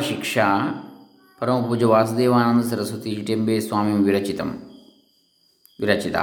[0.00, 0.46] ಶಿಕ್ಷಾ
[1.40, 4.50] ಪರಮಪೂಜ್ಯ ವಾಸುದೇವಾನಂದ ಸರಸ್ವತಿ ಟೆಂಬೆ ಸ್ವಾಮಿ ವಿರಚಿತಂ,
[5.80, 6.16] ವಿರಚಿತ.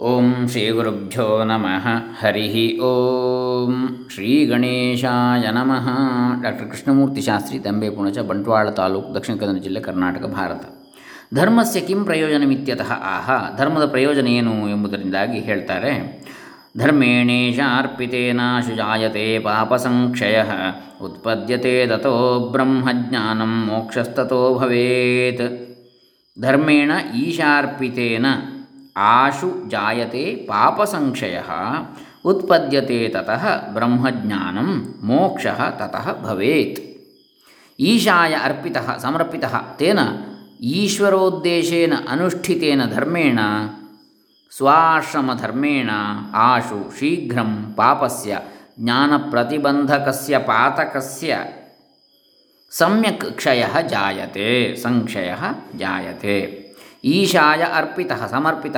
[0.00, 1.86] ಓಂ ಶ್ರೀ ಗುರುಭ್ಯೋ ನಮಃ.
[2.20, 5.88] ಹರಿ ಓಂ ಶ್ರೀ ಗಣೇಶಾಯ ನಮಃ.
[6.42, 10.64] ಡಾಕ್ಟರ್ ಕೃಷ್ಣಮೂರ್ತಿ ಶಾಸ್ತ್ರಿ, ತಂಬೆ, ಪುಣಚ, ಬಂಟ್ವಾಳ ತಾಲೂಕು, ದಕ್ಷಿಣ ಕನ್ನಡ ಜಿಲ್ಲೆ ಕರ್ನಾಟಕ, ಭಾರತ.
[11.34, 12.92] ಧರ್ಮಸ್ಯ ಕಿಂ ಪ್ರಯೋಜನಮಿತ್ಯತಃ.
[12.92, 15.92] ಆಹ, ಧರ್ಮದ ಪ್ರಯೋಜನ ಏನು ಎಂಬುದರಿಂದಾಗಿ ಹೇಳ್ತಾರೆ.
[16.74, 20.44] ಧರ್ಮೇಣೇಶಾರ್ಪಿತೇನಾಶು जायते ಪಾಪಸಂಕ್ಷಯ
[21.00, 25.72] ಉತ್ಪದ್ಯತೆ ತಥೋ ಬ್ರಹ್ಮಜ್ಞಾನಂ मोक्षस्ततो ಭವೇತ್
[26.36, 28.26] ಧರ್ಮೇಣ ಈಶಾರ್ಪಿತೇನ
[29.10, 31.40] ಆಶು ಜಾಯತೆ ಪಾಪಸಂಕ್ಷಯ
[32.24, 35.46] ಉತ್ಪದ್ಯತೆ ತತಃ ಬ್ರಹ್ಮಜ್ಞಾನಂ ಮೋಕ್ಷ
[35.80, 36.80] ತತಃ ಭವೇತ್
[37.78, 39.98] ಈಶಾಯ ಅರ್ಪಿತಃ ಸಮರ್ಪಿತಃ ತೇನ
[40.72, 43.38] ಈಶ್ವರೋದ್ದೇಶೇನ ಅನುಷ್ಠಿತೇನ ಧರ್ಮೇಣ
[44.52, 45.90] ಸ್ವಾಶ್ರಮಧರ್ಮೇಣ
[46.34, 48.38] ಆಶು ಶೀಘ್ರಂ ಪಾಪಸ್ಯ
[48.80, 51.36] ಜ್ಞಾನಪ್ರತಿಬಂಧಕಸ್ಯ ಪಾತಕಸ್ಯ
[52.72, 55.30] ಸಮ್ಯಕ್ ಕ್ಷಯ ಜಾಯತೆ ಸಂಕ್ಷಯ
[55.76, 56.36] ಜಾಯತೆ
[57.04, 58.76] ಈಶಾಯ ಅರ್ಪಿತ ಸಮರ್ಪಿತ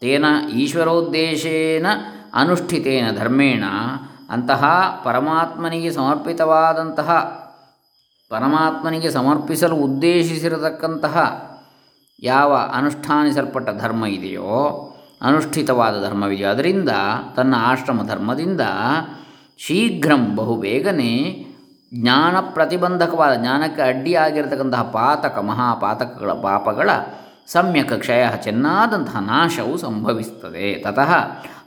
[0.00, 1.86] ತೇನ ಈಶ್ವರೋದ್ದೇಶೇನ
[2.34, 3.64] ಅನುಷ್ಠಿತೇನ ಧರ್ಮೇಣ
[4.30, 4.62] ಅಂತಹ
[5.04, 7.10] ಪರಮಾತ್ಮನಿಗೆ ಸಮರ್ಪಿತವಾದಂತಹ
[8.30, 11.16] ಪರಮಾತ್ಮನಿಗೆ ಸಮರ್ಪಿಸಲು ಉದ್ದೇಶಿಸಿರತಕ್ಕಂತಹ
[12.22, 14.56] ಯಾವ ಅನುಷ್ಠಾನಿಸಲ್ಪಟ್ಟ ಧರ್ಮ ಇದೆಯೋ
[15.22, 16.88] ಅನುಷ್ಠಿತವಾದ ಧರ್ಮವಿದೆಯೋ ಅದರಿಂದ
[17.36, 18.60] ತನ್ನ ಆಶ್ರಮ ಧರ್ಮದಿಂದ
[19.58, 21.46] ಶೀಘ್ರಂ ಬಹುಬೇಗನೆ
[21.94, 26.90] ಜ್ಞಾನ ಪ್ರತಿಬಂಧಕವಾದ ಜ್ಞಾನಕ್ಕೆ ಅಡ್ಡಿಯಾಗಿರತಕ್ಕಂತಹ ಪಾತಕ, ಮಹಾಪಾತಕಗಳ ಪಾಪಗಳ
[27.46, 31.14] ಸಮ್ಯಕ ಕ್ಷಯ ಚೆನ್ನಾದಂತಹ ನಾಶವು ಸಂಭವಿಸುತ್ತದೆ ತತಃ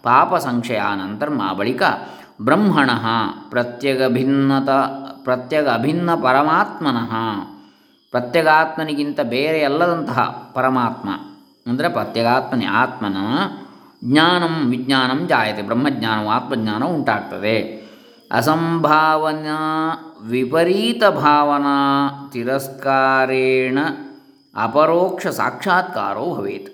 [0.03, 1.81] ಪಾಪ ಸಂಶಯಾನಂತರ ಆ ಬಳಿಕ
[2.42, 2.89] ಬ್ರಹ್ಮಣ
[3.50, 4.70] ಪ್ರತ್ಯಗ ಭಿನ್ನತ
[5.23, 7.14] ಪ್ರತ್ಯಗ ಅಭಿನ್ನ ಪರಮಾತ್ಮನಃ
[8.11, 11.09] ಪ್ರತ್ಯಗಾತ್ಮನಿಗಿಂತ ಬೇರೆ ಅಲ್ಲದಂತಹ ಪರಮಾತ್ಮ
[11.66, 13.17] ಅಂದರೆ ಪ್ರತ್ಯಗಾತ್ಮನೆ, ಆತ್ಮನ
[14.03, 17.55] ಜ್ಞಾನಂ ವಿಜ್ಞಾನಂ ಜಾಯತೆ, ಬ್ರಹ್ಮಜ್ಞಾನವು ಆತ್ಮಜ್ಞಾನ ಉಂಟಾಗ್ತದೆ.
[18.31, 19.59] ಅಸಂಭಾವನಾ
[20.21, 21.77] ವಿಪರೀತ ಭಾವನಾ
[22.33, 23.80] ತಿರಸ್ಕಾರೇಣ
[24.55, 26.69] ಅಪರೋಕ್ಷ ಸಾಕ್ಷಾತ್ಕಾರೋ ಭವೇತ್.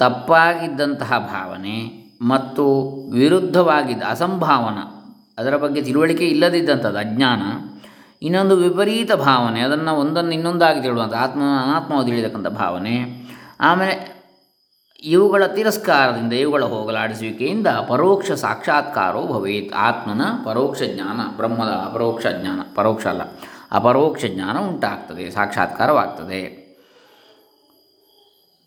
[0.00, 1.78] ತಪ್ಪಾಗಿದ್ದಂತಹ ಭಾವನೆ
[2.22, 2.64] ಮತ್ತು
[3.12, 4.78] ವಿರುದ್ಧವಾಗಿದ್ದ ಅಸಂಭಾವನ,
[5.38, 7.42] ಅದರ ಬಗ್ಗೆ ತಿಳುವಳಿಕೆ ಇಲ್ಲದಿದ್ದಂಥದ್ದು ಅಜ್ಞಾನ
[8.26, 12.96] ಇನ್ನೊಂದು ವಿಪರೀತ ಭಾವನೆ, ಅದನ್ನು ಒಂದನ್ನು ಇನ್ನೊಂದಾಗಿ ತಿಳುವಂಥ ಆತ್ಮ, ಅನಾತ್ಮವಾಗಿ ತಿಳಿದಕ್ಕಂಥ ಭಾವನೆ.
[13.60, 13.94] ಆಮೇಲೆ
[15.02, 19.72] ಇವುಗಳ ತಿರಸ್ಕಾರದಿಂದ, ಇವುಗಳ ಹೋಗಲಾಡಿಸುವಿಕೆಯಿಂದ ಪರೋಕ್ಷ ಸಾಕ್ಷಾತ್ಕಾರೋ ಭವೇತ್.
[19.74, 23.22] ಆತ್ಮನ ಪರೋಕ್ಷ ಜ್ಞಾನ, ಬ್ರಹ್ಮದ ಅಪರೋಕ್ಷ ಜ್ಞಾನ, ಪರೋಕ್ಷ ಅಲ್ಲ,
[23.72, 26.42] ಅಪರೋಕ್ಷ ಜ್ಞಾನ ಉಂಟಾಗ್ತದೆ, ಸಾಕ್ಷಾತ್ಕಾರವಾಗ್ತದೆ.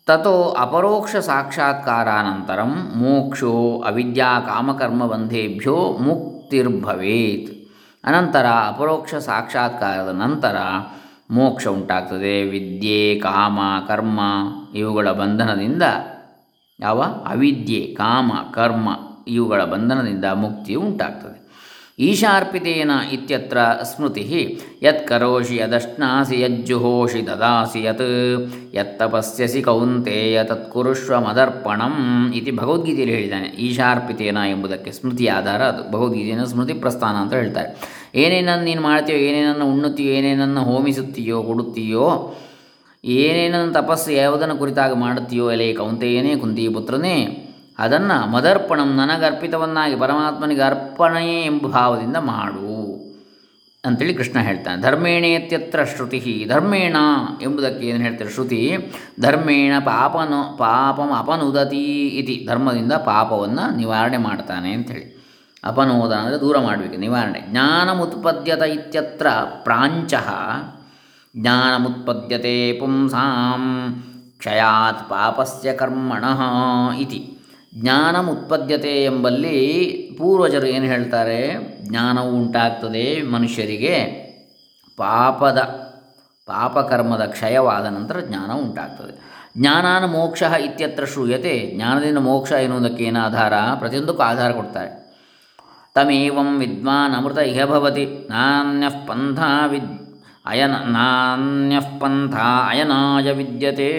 [0.06, 7.50] ತಥೋ ಅಪರೋಕ್ಷ ಸಾಕ್ಷಾತ್ಕಾರಾನಂತರಂ ಮೋಕ್ಷೋ ಅವಿದ್ಯಾ ಕಾಮಕರ್ಮಬಂಧೇಭ್ಯೋ ಮುಕ್ತಿರ್ಭವೇತ್.
[8.04, 10.56] ಅನಂತರ ಅಪರೋಕ್ಷ ಸಾಕ್ಷಾತ್ಕಾರದ ನಂತರ
[11.30, 12.42] ಮೋಕ್ಷ ಉಂಟಾಗ್ತದೆ.
[12.42, 14.20] ವಿದ್ಯೆ, ಕಾಮ, ಕರ್ಮ
[14.74, 15.82] ಇವುಗಳ ಬಂಧನದಿಂದ
[16.80, 17.02] ಯಾವ?
[17.02, 18.88] ಅವಿದ್ಯೆ, ಕಾಮ, ಕರ್ಮ
[19.28, 21.39] ಇವುಗಳ ಬಂಧನದಿಂದ ಮುಕ್ತಿಯು ಉಂಟಾಗ್ತದೆ.
[22.00, 24.60] ಈಶಾರ್ಪಿತೇನ ಇತ್ಯತ್ರ ಸ್ಮೃತಿ.
[24.82, 28.04] ಯತ್ಕರೋಷಿ ಯದಶ್ನಾಸಿ ಯಜ್ಜುಹೋಷಿ ದದಾಸಿ ಯತ್.
[28.74, 31.96] ಯತ್ತಪಸ್ಯಸಿ ಕೌಂತೆಯ ತತ್ಕುರುಷ್ವ ಮದರ್ಪಣಂ
[32.32, 33.46] ಇತಿ ಭಗವದ್ಗೀತೆಯಲ್ಲಿ ಹೇಳಿದ್ದಾನೆ.
[33.46, 35.92] ಈಶಾರ್ಪಿತೇನ ಎಂಬುದಕ್ಕೆ ಸ್ಮೃತಿ ಆಧಾರ ಅದು.
[35.92, 38.00] ಭಗವದ್ಗೀತೆಯನ್ನು ಸ್ಮೃತಿ ಪ್ರಸ್ಥಾನ ಅಂತ ಹೇಳ್ತಾರೆ.
[38.14, 42.36] ಏನೇನನ್ನು ನೀನು ಮಾಡ್ತೀಯೋ ಏನೇನನ್ನು ಉಣ್ಣುತ್ತೀಯೋ ಏನೇನನ್ನು ಹೋಮಿಸುತ್ತೀಯೋ, ಕೊಡುತ್ತೀಯೋ
[43.04, 47.46] ಏನೇನನ್ನು ತಪಸ್ಸು ಯಾವುದನ್ನು ಕುರಿತಾಗಿ ಮಾಡುತ್ತೀಯೋ ಎಲೆ ಕೌಂತೆಯೇನೇ ಕುಂತಿ ಪುತ್ರನೇ
[47.80, 52.72] ಅದನ್ನು ಮದರ್ಪಣಂ ನನಗರ್ಪಿತವನ್ನಾಗಿ ಪರಮಾತ್ಮನಿಗೆ ಅರ್ಪಣೆಯೇ ಎಂಬ ಭಾವದಿಂದ ಮಾಡು
[53.84, 54.82] ಅಂತೇಳಿ ಕೃಷ್ಣ ಹೇಳ್ತಾನೆ.
[54.82, 56.46] ಧರ್ಮೇಣೇತ್ಯತ್ರ ಶ್ರುತಿ.
[56.48, 56.96] ಧರ್ಮೇಣ
[57.42, 58.60] ಎಂಬುದಕ್ಕೆ ಏನು ಹೇಳ್ತಾರೆ ಶ್ರುತಿ?
[59.20, 62.36] ಧರ್ಮೇಣ ಪಾಪನು, ಪಾಪಂ ಅಪನುದತಿ ಇತಿ.
[62.50, 65.06] ಧರ್ಮದಿಂದ ಪಾಪವನ್ನು ನಿವಾರಣೆ ಮಾಡ್ತಾನೆ ಅಂಥೇಳಿ
[65.64, 67.40] ಅಪನೋದ ಅಂದರೆ ದೂರ ಮಾಡಬೇಕು, ನಿವಾರಣೆ.
[67.48, 69.26] ಜ್ಞಾನಮುತ್ಪದ್ಯತ ಇತ್ಯತ್ರ
[69.62, 70.28] ಪ್ರಾಂಚಃ.
[71.36, 73.64] ಜ್ಞಾನಮುತ್ಪದ್ಯತೆ ಪುಂಸಾಂ
[74.38, 76.40] ಕ್ಷಯಾತ್ ಪಾಪಸ್ಯ ಕರ್ಮಣಃ
[76.98, 77.20] ಇತಿ.
[77.74, 79.56] ಜ್ಞಾನಮುತ್ಪದ್ಯತೆ ಎಂಬಲ್ಲಿ
[80.18, 81.54] ಪೂರ್ವಜರು ಏನು ಹೇಳ್ತಾರೆ?
[81.82, 83.94] ಜ್ಞಾನವು ಉಂಟಾಗ್ತದೆ ಮನುಷ್ಯರಿಗೆ.
[84.96, 85.58] ಪಾಪದ,
[86.46, 89.14] ಪಾಪಕರ್ಮದ ಕ್ಷಯವಾದ ನಂತರ ಜ್ಞಾನ ಉಂಟಾಗ್ತದೆ.
[89.58, 91.72] ಜ್ಞಾನಾನ ಮೋಕ್ಷ ಇತ್ಯತ್ರ ಶ್ರೂಯತೆ.
[91.76, 93.52] ಜ್ಞಾನದಿಂದ ಮೋಕ್ಷ ಎನ್ನುವುದಕ್ಕೆ ಏನು ಆಧಾರ?
[93.78, 94.90] ಪ್ರತಿಯೊಂದಕ್ಕೂ ಆಧಾರ ಕೊಡ್ತಾರೆ.
[95.94, 98.28] ತಮೇವಂ ವಿದ್ವಾನ್ ಅಮೃತ ಇಹ ಭವತಿ.
[99.06, 102.34] ಪಂಥ ವಿದ್, ಅಯನ, ನಾನ್ಯಃ ಪಂಥ
[102.68, 103.90] ಅಯನಾಯ ವಿದ್ಯತೆ.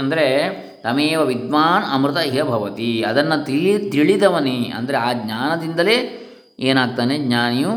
[0.00, 2.18] ಅಂದರೆ ತಮೇವ ವಿದ್ವಾನ್ ಅಮೃತ
[2.50, 2.90] ಭವತಿ.
[3.02, 4.58] ಅದನ್ನು ತಿಳಿ ತಿಳಿದವನೇ.
[4.76, 5.96] ಅಂದರೆ ಆ ಜ್ಞಾನದಿಂದಲೇ
[6.60, 7.14] ಏನಾಗ್ತಾನೆ?
[7.18, 7.72] ಜ್ಞಾನಿಯು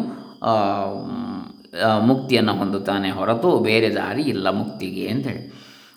[2.08, 5.42] ಮುಕ್ತಿಯನ್ನು ಹೊಂದುತ್ತಾನೆ ಹೊರತು ಬೇರೆ ದಾರಿ ಇಲ್ಲ ಮುಕ್ತಿಗೆ ಅಂತೇಳಿ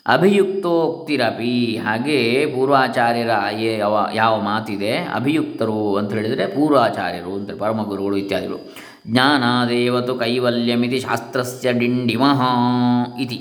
[0.06, 1.55] ಅಭಿಯುಕ್ತೋಕ್ತಿರಪಿ.
[1.84, 2.19] ಹಾಗೆ
[2.55, 4.93] ಪೂರ್ವಾಚಾರ್ಯರ ಯಾವ ಯಾವ ಮಾತಿದೆ?
[5.14, 8.60] ಅಭಿಯುಕ್ತರು ಅಂತ ಹೇಳಿದರೆ ಪೂರ್ವಾಚಾರ್ಯರು ಅಂತ ಪರಮಗುರುಗಳು ಇತ್ಯಾದಿಗಳು.
[9.06, 12.40] ಜ್ಞಾನಾದೇವತು ಕೈವಲ್ಯಮಿತಿ ಶಾಸ್ತ್ರಸ್ಯ ಡಿಂಡಿಮಃ
[13.20, 13.38] ಇತಿ.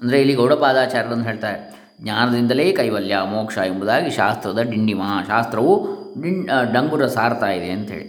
[0.00, 1.75] ಅಂದರೆ ಇಲ್ಲಿ ಗೌಡಪಾದಾಚಾರ್ಯರನ್ನು ಹೇಳ್ತಾರೆ.
[2.00, 5.74] ಜ್ಞಾನದಿಂದಲೇ ಕೈವಲ್ಯ, ಮೋಕ್ಷ ಎಂಬುದಾಗಿ ಶಾಸ್ತ್ರದ ಡಿಂಡಿಮ ಶಾಸ್ತ್ರವು
[6.22, 8.06] ಡಿಂ ಡಂಗುರ ಸಾರ್ತಾ ಇದೆ ಅಂಥೇಳಿ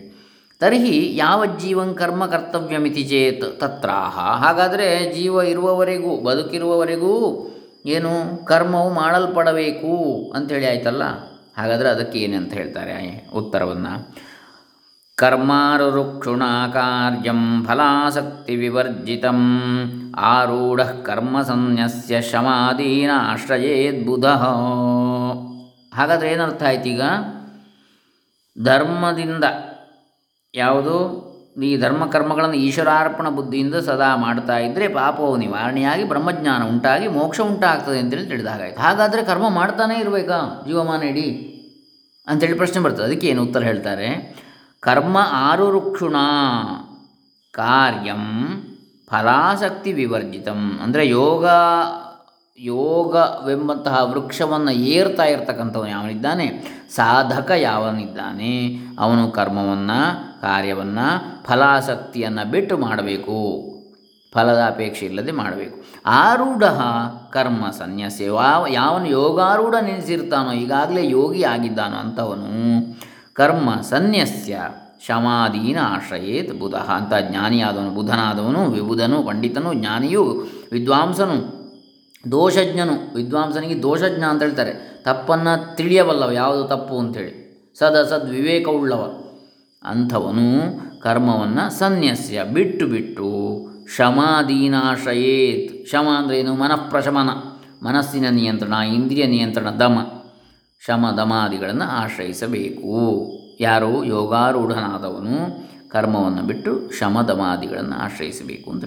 [0.59, 1.21] ತರ್ಹಿ
[1.59, 4.19] ಜೀವಂ ಕರ್ಮ ಕರ್ತವ್ಯಮಿತಿ ಚೇತ್ ತತ್ರಾಹ.
[4.43, 7.13] ಹಾಗಾದರೆ ಜೀವ ಇರುವವರೆಗೂ, ಬದುಕಿರುವವರೆಗೂ
[7.85, 9.93] ಏನು ಕರ್ಮವು ಮಾಡಲ್ಪಡಬೇಕು
[10.35, 11.03] ಅಂಥೇಳಿ ಆಯ್ತಲ್ಲ?
[11.57, 13.27] ಹಾಗಾದರೆ ಅದಕ್ಕೆ ಏನಂತ ಹೇಳ್ತಾರೆ?
[13.35, 13.93] ಉತ್ತರವನ್ನು.
[20.15, 24.25] ಆರೂಢ ಕರ್ಮ ಸಂನ್ಯಸ್ಯ ಶಮಾದೀನ ಆಶ್ರಯೇದ್ಬುಧ
[25.95, 27.01] ಹಾಗಾದರೆ ಏನರ್ಥ ಆಯ್ತು ಈಗ
[28.63, 29.43] ಧರ್ಮದಿಂದ
[30.55, 30.97] ಯಾವುದು?
[31.63, 38.81] ಈ ಧರ್ಮಕರ್ಮಗಳನ್ನು ಈಶ್ವರಾರ್ಪಣ ಬುದ್ಧಿಯಿಂದ ಸದಾ ಮಾಡ್ತಾ ಇದ್ದರೆ ಪಾಪವು ನಿವಾರಣೆಯಾಗಿ ಬ್ರಹ್ಮಜ್ಞಾನ ಉಂಟಾಗಿ ಮೋಕ್ಷ ಉಂಟಾಗ್ತದೆ ಅಂತೇಳಿ ತಿಳಿದಾಗಾಯ್ತು
[38.81, 40.63] ಹಾಗಾದರೆ ಕರ್ಮ ಮಾಡ್ತಾನೇ ಇರಬೇಕಾ?
[40.67, 41.29] ಜೀವಮಾನ ಇಡೀ?
[42.27, 43.03] ಅಂತೇಳಿ ಪ್ರಶ್ನೆ ಬರ್ತದೆ.
[43.03, 44.37] ಅದಕ್ಕೆ ಏನು ಉತ್ತರ ಹೇಳ್ತಾರೆ?
[44.81, 46.15] ಕರ್ಮ ಆರುರುಕ್ಷುಣ
[47.51, 48.47] ಕಾರ್ಯಂ
[49.09, 50.79] ಫಲಾಸಕ್ತಿ ವಿವರ್ಜಿತಂ.
[50.83, 51.45] ಅಂದರೆ ಯೋಗ,
[52.59, 56.47] ಯೋಗವೆಂಬಂತಹ ವೃಕ್ಷವನ್ನು ಏರ್ತಾ ಇರ್ತಕ್ಕಂಥವನು ಯಾವನಿದ್ದಾನೆ?
[56.95, 58.77] ಸಾಧಕ ಯಾವನಿದ್ದಾನೆ?
[58.99, 63.63] ಅವನು ಕರ್ಮವನ್ನು, ಕಾರ್ಯವನ್ನು, ಫಲಾಸಕ್ತಿಯನ್ನು ಬಿಟ್ಟು ಮಾಡಬೇಕು.
[64.33, 65.83] ಫಲದ ಅಪೇಕ್ಷೆ ಇಲ್ಲದೆ ಮಾಡಬೇಕು.
[66.05, 66.63] ಆರೂಢ
[67.31, 72.47] ಕರ್ಮ ಸನ್ಯಾಸ, ಯಾವ, ಯಾವನು ಯೋಗಾರೂಢ ನೆನೆಸಿರ್ತಾನೋ, ಈಗಾಗಲೇ ಯೋಗಿ ಆಗಿದ್ದಾನೋ ಅಂಥವನು
[73.37, 74.59] ಕರ್ಮ ಸನ್ಯಸ್ಯ
[75.05, 81.57] ಶಮಾಧೀನ ಆಶ್ರಯೇತ್ ಬುಧ ಅಂತ ಜ್ಞಾನಿಯಾದವನು, ಬುಧನಾದವನು, ವಿಬುಧನು, ಪಂಡಿತನು, ಜ್ಞಾನಿಯು, ವಿದ್ವಾಂಸನು,
[82.31, 83.15] ದೋಷಜ್ಞನು.
[83.15, 85.03] ವಿದ್ವಾಂಸನಿಗೆ ದೋಷಜ್ಞ ಅಂತ ಹೇಳ್ತಾರೆ.
[85.03, 87.47] ತಪ್ಪನ್ನು ತಿಳಿಯಬಲ್ಲವ ಯಾವುದು ತಪ್ಪು ಅಂಥೇಳಿ.
[87.79, 89.23] ಸದ ಸದ್ ವಿವೇಕವುಳ್ಳವ
[89.83, 97.29] ಅಂಥವನು ಕರ್ಮವನ್ನು ಸನ್ಯಸ್ಯ, ಬಿಟ್ಟು ಬಿಟ್ಟು ಶಮಾಧೀನಾಶ್ರಯೇತ್ ಶಮ ಅಂದ್ರೇನು ಮನಃಪ್ರಶಮನ.
[97.87, 100.16] ಮನಸ್ಸಿನ ನಿಯಂತ್ರಣ, ಇಂದ್ರಿಯ ನಿಯಂತ್ರಣ, ದಮ.
[100.79, 102.93] ಶಮ ದಮಾದಿಗಳನ್ನು ಆಶ್ರಯಿಸಬೇಕು.
[103.59, 108.85] ಯಾರು ಯೋಗಾರೂಢನಾದವನು, ಕರ್ಮವನ್ನು ಬಿಟ್ಟು ಶಮದಮಾದಿಗಳನ್ನು ಆಶ್ರಯಿಸಬೇಕು ಅಂತ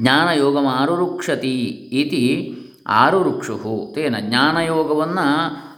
[0.00, 1.54] ಜ್ಞಾನ ಯೋಗ ಆರುರುಕ್ಷತಿ
[1.92, 2.54] ಇತಿ
[2.86, 5.26] ಆರುರುಕ್ಷು ತೇನ ಜ್ಞಾನಯೋಗವನ್ನು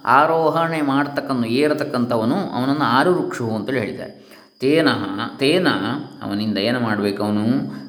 [0.04, 4.28] ಆರೋಹಣೆ ಮಾಡ್ತಕ್ಕಂಥ, ಏರತಕ್ಕಂಥವನು ಅವನನ್ನು ಆರುರುಕ್ಷು ಅಂತೇಳಿ ಹೇಳಿದ್ದಾರೆ.
[4.60, 4.88] ತೇನ
[5.36, 5.68] ತೇನ
[6.22, 7.44] ಅವನಿಂದ ಏನು ಮಾಡಬೇಕು ಅವನು?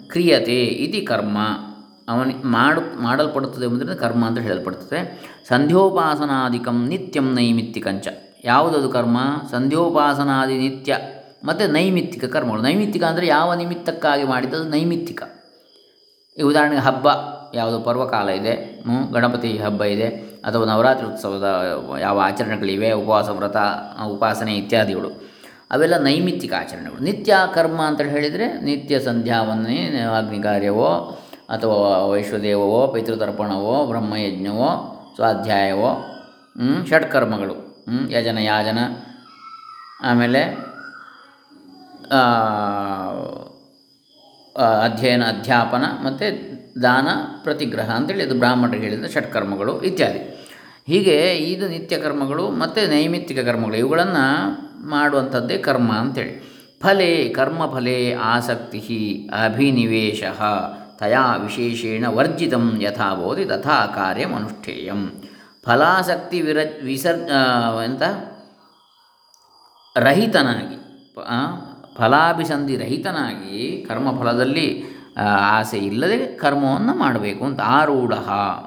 [0.07, 1.37] ಕ್ರಿಯತೆ ಇತಿ ಕರ್ಮ.
[2.13, 4.99] ಅವನಿ ಮಾಡು ಮಾಡಲ್ಪಡುತ್ತದೆ ಎಂಬುದರಿಂದ ಕರ್ಮ ಅಂತ ಹೇಳಲ್ಪಡ್ತದೆ
[5.49, 8.07] ಸಂಧ್ಯೋಪಾಸನಾದಿಕಂ ನಿತ್ಯಂ ನೈಮಿತ್ತಿಕಂಚ.
[8.43, 9.17] ಯಾವುದದು ಕರ್ಮ?
[9.51, 10.97] ಸಂಧ್ಯೋಪಾಸನಾದಿ ನಿತ್ಯ
[11.47, 12.63] ಮತ್ತು ನೈಮಿತ್ತಿಕ ಕರ್ಮಗಳು.
[12.67, 15.21] ನೈಮಿತ್ತಿಕ ಅಂದರೆ ಯಾವ ನಿಮಿತ್ತಕ್ಕಾಗಿ ಮಾಡಿದ್ದದು ನೈಮಿತ್ತಿಕ.
[16.37, 17.07] ಈ ಉದಾಹರಣೆಗೆ ಹಬ್ಬ,
[17.53, 18.53] ಯಾವುದು ಪರ್ವಕಾಲ ಇದೆ
[19.13, 20.07] ಗಣಪತಿ ಹಬ್ಬ ಇದೆ,
[20.47, 21.47] ಅಥವಾ ನವರಾತ್ರಿ ಉತ್ಸವದ
[22.01, 23.57] ಯಾವ ಆಚರಣೆಗಳಿವೆ, ಉಪವಾಸ ವ್ರತ,
[24.13, 25.09] ಉಪಾಸನೆ ಇತ್ಯಾದಿಗಳು.
[25.71, 27.01] ಅವೆಲ್ಲ ನೈಮಿತ್ತಿಕ ಆಚರಣೆಗಳು.
[27.03, 29.79] ನಿತ್ಯ ಕರ್ಮ ಅಂತೇಳಿ ಹೇಳಿದರೆ ನಿತ್ಯ ಸಂಧ್ಯಾವನ್ನೇ
[30.19, 30.91] ಅಗ್ನಿ ಕಾರ್ಯವೋ
[31.49, 34.69] ಅಥವಾ ವೈಶ್ವದೇವವೋ, ಪಿತೃತರ್ಪಣವೋ, ಬ್ರಹ್ಮಯಜ್ಞವೋ,
[35.15, 35.91] ಸ್ವಾಧ್ಯಾಯವೋ
[36.89, 37.55] ಷಟ್ಕರ್ಮಗಳು
[38.09, 38.79] ಯಜನ, ಯಾಜನ,
[40.01, 40.41] ಆಮೇಲೆ
[44.83, 46.27] ಅಧ್ಯಯನ, ಅಧ್ಯಾಪನ ಮತ್ತು
[46.83, 47.07] ದಾನ,
[47.43, 50.19] ಪ್ರತಿಗ್ರಹ ಅಂತೇಳಿ ಅದು ಬ್ರಾಹ್ಮಣರು ಹೇಳಿದ ಷಟ್ಕರ್ಮಗಳು ಇತ್ಯಾದಿ.
[50.87, 54.25] ಹೀಗೆ ಇದು ನಿತ್ಯ ಕರ್ಮಗಳು ಮತ್ತು ನೈಮಿತ್ತಿಕ ಕರ್ಮಗಳು, ಇವುಗಳನ್ನು
[54.89, 56.33] ಮಾಡುವಂಥದ್ದೇ ಕರ್ಮ ಅಂತೇಳಿ.
[56.81, 60.23] ಫಲೇ, ಕರ್ಮಫಲೇ ಆಸಕ್ತಿ ಅಭಿನಿವೇಶ.
[60.99, 65.01] ತಯಾ ವಿಶೇಷೇಣ ವರ್ಜಿತಂ ಯಥಾಬೋದಿ ತಥಾ ಕಾರ್ಯಮನುಷ್ಠೇಯಂ
[65.65, 67.21] ಫಲಾಸಕ್ತಿ ವಿರ ವಿಸರ್
[67.85, 68.03] ಎಂತ?
[69.97, 70.77] ರಹಿತನಾಗಿ
[71.97, 74.67] ಫಲಾಭಿಸಂಧಿ ರಹಿತನಾಗಿ ಕರ್ಮಫಲದಲ್ಲಿ
[75.51, 78.13] ಆಸೆ ಇಲ್ಲದೆ ಕರ್ಮವನ್ನು ಮಾಡಬೇಕು ಅಂತ ಆರೂಢ.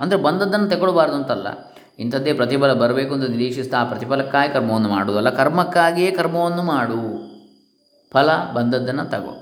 [0.01, 1.49] ಅಂದರೆ ಬಂದದ್ದನ್ನು ತಗೊಳ್ಬಾರ್ದು ಅಂತಲ್ಲ.
[1.99, 5.31] ಇಂಥದ್ದೇ ಪ್ರತಿಫಲ ಬರಬೇಕು ಅಂತ ನಿರೀಕ್ಷಿಸ್ತಾ ಆ ಪ್ರತಿಫಲಕ್ಕಾಗಿ ಕರ್ಮವನ್ನು ಮಾಡುವುದಲ್ಲ.
[5.31, 7.01] ಕರ್ಮಕ್ಕಾಗಿಯೇ ಕರ್ಮವನ್ನು ಮಾಡು.
[8.13, 9.35] ಫಲ ಬಂದದ್ದನ್ನು ತಗೋ.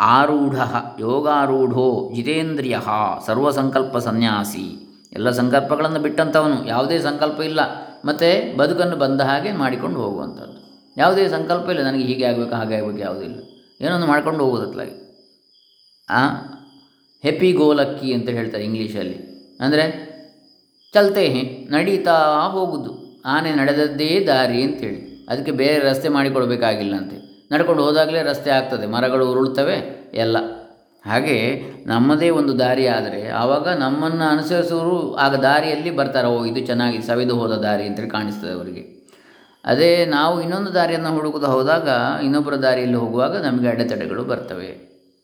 [0.00, 0.56] ಆರೂಢ,
[1.00, 2.78] ಯೋಗಾರೂಢೋ ಜಿತೇಂದ್ರಿಯ
[3.26, 4.82] ಸರ್ವಸಂಕಲ್ಪ ಸನ್ಯಾಸಿ
[5.12, 7.60] ಎಲ್ಲ ಸಂಕಲ್ಪಗಳನ್ನು ಬಿಟ್ಟಂಥವನು, ಯಾವುದೇ ಸಂಕಲ್ಪ ಇಲ್ಲ.
[8.04, 10.86] ಮತ್ತು ಬದುಕನ್ನು ಬಂದ ಹಾಗೆ ಮಾಡಿಕೊಂಡು ಹೋಗುವಂಥದ್ದು.
[10.96, 13.38] ಯಾವುದೇ ಸಂಕಲ್ಪ ಇಲ್ಲ, ನನಗೆ ಹೀಗೆ ಆಗಬೇಕು, ಹಾಗೆ ಆಗಬೇಕು ಯಾವುದಿಲ್ಲ
[13.80, 15.06] ಏನೊಂದು ಮಾಡ್ಕೊಂಡು ಹೋಗೋದತ್ಲಾಗಿ
[16.10, 16.28] ಆ?
[17.22, 19.36] ಹೆಪ್ಪಿ ಗೋಲಕ್ಕಿ ಅಂತ ಹೇಳ್ತಾರೆ ಇಂಗ್ಲೀಷಲ್ಲಿ.
[19.60, 20.16] ಅಂದರೆ
[20.94, 23.22] ಚಲ್ತೆ ನಡೀತಾ ಹೋಗುದು.
[23.24, 25.26] ಆನೆ ನಡೆದದ್ದೇ ದಾರಿ ಅಂತೇಳಿ.
[25.28, 27.25] ಅದಕ್ಕೆ ಬೇರೆ ರಸ್ತೆ ಮಾಡಿಕೊಡ್ಬೇಕಾಗಿಲ್ಲ ಅಂತೆ.
[27.52, 29.76] ನಡ್ಕೊಂಡು ಹೋದಾಗಲೇ ರಸ್ತೆ ಆಗ್ತದೆ, ಮರಗಳು ಉರುಳ್ತವೆ,
[30.14, 30.36] ಎಲ್ಲ.
[31.06, 37.36] ಹಾಗೆ ನಮ್ಮದೇ ಒಂದು ದಾರಿ ಆದರೆ ಆವಾಗ ನಮ್ಮನ್ನು ಅನುಸರಿಸೋರು ಆಗ ದಾರಿಯಲ್ಲಿ ಬರ್ತಾರೆ, ಓ, ಇದು ಚೆನ್ನಾಗಿ ಸವಿದು
[37.36, 38.82] ಹೋದ ದಾರಿ ಅಂತೇಳಿ ಕಾಣಿಸ್ತದೆ ಅವರಿಗೆ.
[39.64, 41.88] ಅದೇ ನಾವು ಇನ್ನೊಂದು ದಾರಿಯನ್ನು ಹುಡುಕುತ್ತಾ ಹೋದಾಗ
[42.24, 44.68] ಇನ್ನೊಬ್ಬರ ದಾರಿಯಲ್ಲಿ ಹೋಗುವಾಗ ನಮಗೆ ಅಡೆತಡೆಗಳು ಬರ್ತವೆ.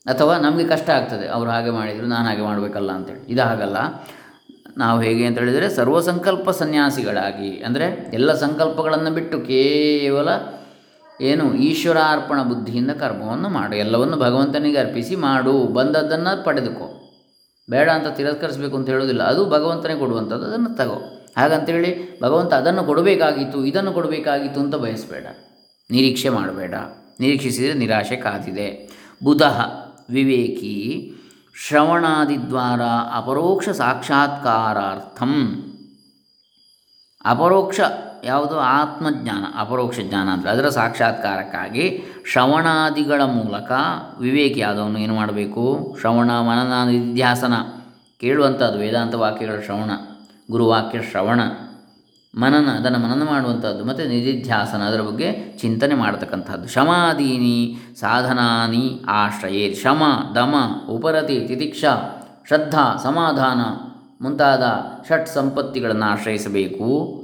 [0.06, 3.32] ಅಥವಾ ನಮಗೆ ಕಷ್ಟ ಆಗ್ತದೆ, ಅವರು ಹಾಗೆ ಮಾಡಿದರು, ನಾನು ಹಾಗೆ ಮಾಡಬೇಕಲ್ಲ ಅಂತೇಳಿ.
[3.32, 3.76] ಇದು ಹಾಗಲ್ಲ.
[4.78, 10.28] ನಾವು ಹೇಗೆ ಅಂತ ಹೇಳಿದರೆ ಸರ್ವಸಂಕಲ್ಪ ಸನ್ಯಾಸಿಗಳಾಗಿ, ಅಂದರೆ ಎಲ್ಲ ಸಂಕಲ್ಪಗಳನ್ನು ಬಿಟ್ಟು ಕೇವಲ
[11.20, 13.76] ಏನು ಈಶ್ವರಾರ್ಪಣ ಬುದ್ಧಿಯಿಂದ ಕರ್ಮವನ್ನು ಮಾಡು.
[13.76, 15.64] ಎಲ್ಲವನ್ನು ಭಗವಂತನಿಗೆ ಅರ್ಪಿಸಿ ಮಾಡು.
[15.64, 16.98] ಬಂದದ್ದನ್ನು ಪಡೆದುಕೋ.
[17.70, 20.44] ಬೇಡ ಅಂತ ತಿರಸ್ಕರಿಸಬೇಕು ಅಂತ ಹೇಳೋದಿಲ್ಲ ಅದು ಭಗವಂತನೇ ಕೊಡುವಂಥದ್ದು.
[20.44, 21.26] ಅದನ್ನು ತಗೋ.
[21.36, 25.26] ಹಾಗಂತೇಳಿ ಭಗವಂತ ಅದನ್ನು ಕೊಡಬೇಕಾಗಿತ್ತು, ಇದನ್ನು ಕೊಡಬೇಕಾಗಿತ್ತು ಅಂತ ಬಯಸಬೇಡ.
[25.90, 26.74] ನಿರೀಕ್ಷೆ ಮಾಡಬೇಡ.
[27.20, 28.90] ನಿರೀಕ್ಷಿಸಿದರೆ ನಿರಾಶೆ ಕಾದಿದೆ.
[29.24, 29.42] ಬುಧ
[30.10, 31.12] ವಿವೇಕಿ
[31.68, 32.80] ಶ್ರವಣಾದಿದ್ವಾರ
[33.16, 35.58] ಅಪರೋಕ್ಷ ಸಾಕ್ಷಾತ್ಕಾರಾರ್ಥಂ.
[37.24, 37.80] ಅಪರೋಕ್ಷ
[38.24, 43.72] ಯಾವುದು ಆತ್ಮಜ್ಞಾನ, ಅಪರೋಕ್ಷ ಜ್ಞಾನ ಅಂದರೆ ಅದರ ಸಾಕ್ಷಾತ್ಕಾರಕ್ಕಾಗಿ ಶ್ರವಣಾದಿಗಳ ಮೂಲಕ
[44.20, 45.96] ವಿವೇಕಿಯಾದವನು ಏನು ಮಾಡಬೇಕು?
[46.00, 47.54] ಶ್ರವಣ ಮನನ ನಿಧ್ಯಾಸನ
[48.20, 49.90] ಕೇಳುವಂಥದ್ದು ವೇದಾಂತ ವಾಕ್ಯಗಳ ಶ್ರವಣ,
[50.50, 51.40] ಗುರುವಾಕ್ಯ ಶ್ರವಣ.
[52.34, 56.68] ಮನನ, ಅದನ್ನು ಮನನ ಮಾಡುವಂಥದ್ದು ಮತ್ತು ನಿಧಿಧ್ಯಾಸನ ಅದರ ಬಗ್ಗೆ ಚಿಂತನೆ ಮಾಡತಕ್ಕಂಥದ್ದು.
[56.68, 60.02] ಶಮಾದೀನಿ ಸಾಧನಾನಿ ಆಶ್ರಯೇ ಶಮ,
[60.34, 60.54] ದಮ,
[60.88, 63.60] ಉಪರತಿ, ತಿತಿಕ್ಷಾ, ಶ್ರದ್ಧಾ, ಸಮಾಧಾನ
[64.24, 64.62] ಮುಂತಾದ
[65.08, 67.21] ಷಟ್ ಸಂಪತ್ತಿಗಳನ್ನು ಆಶ್ರಯಿಸಬೇಕು.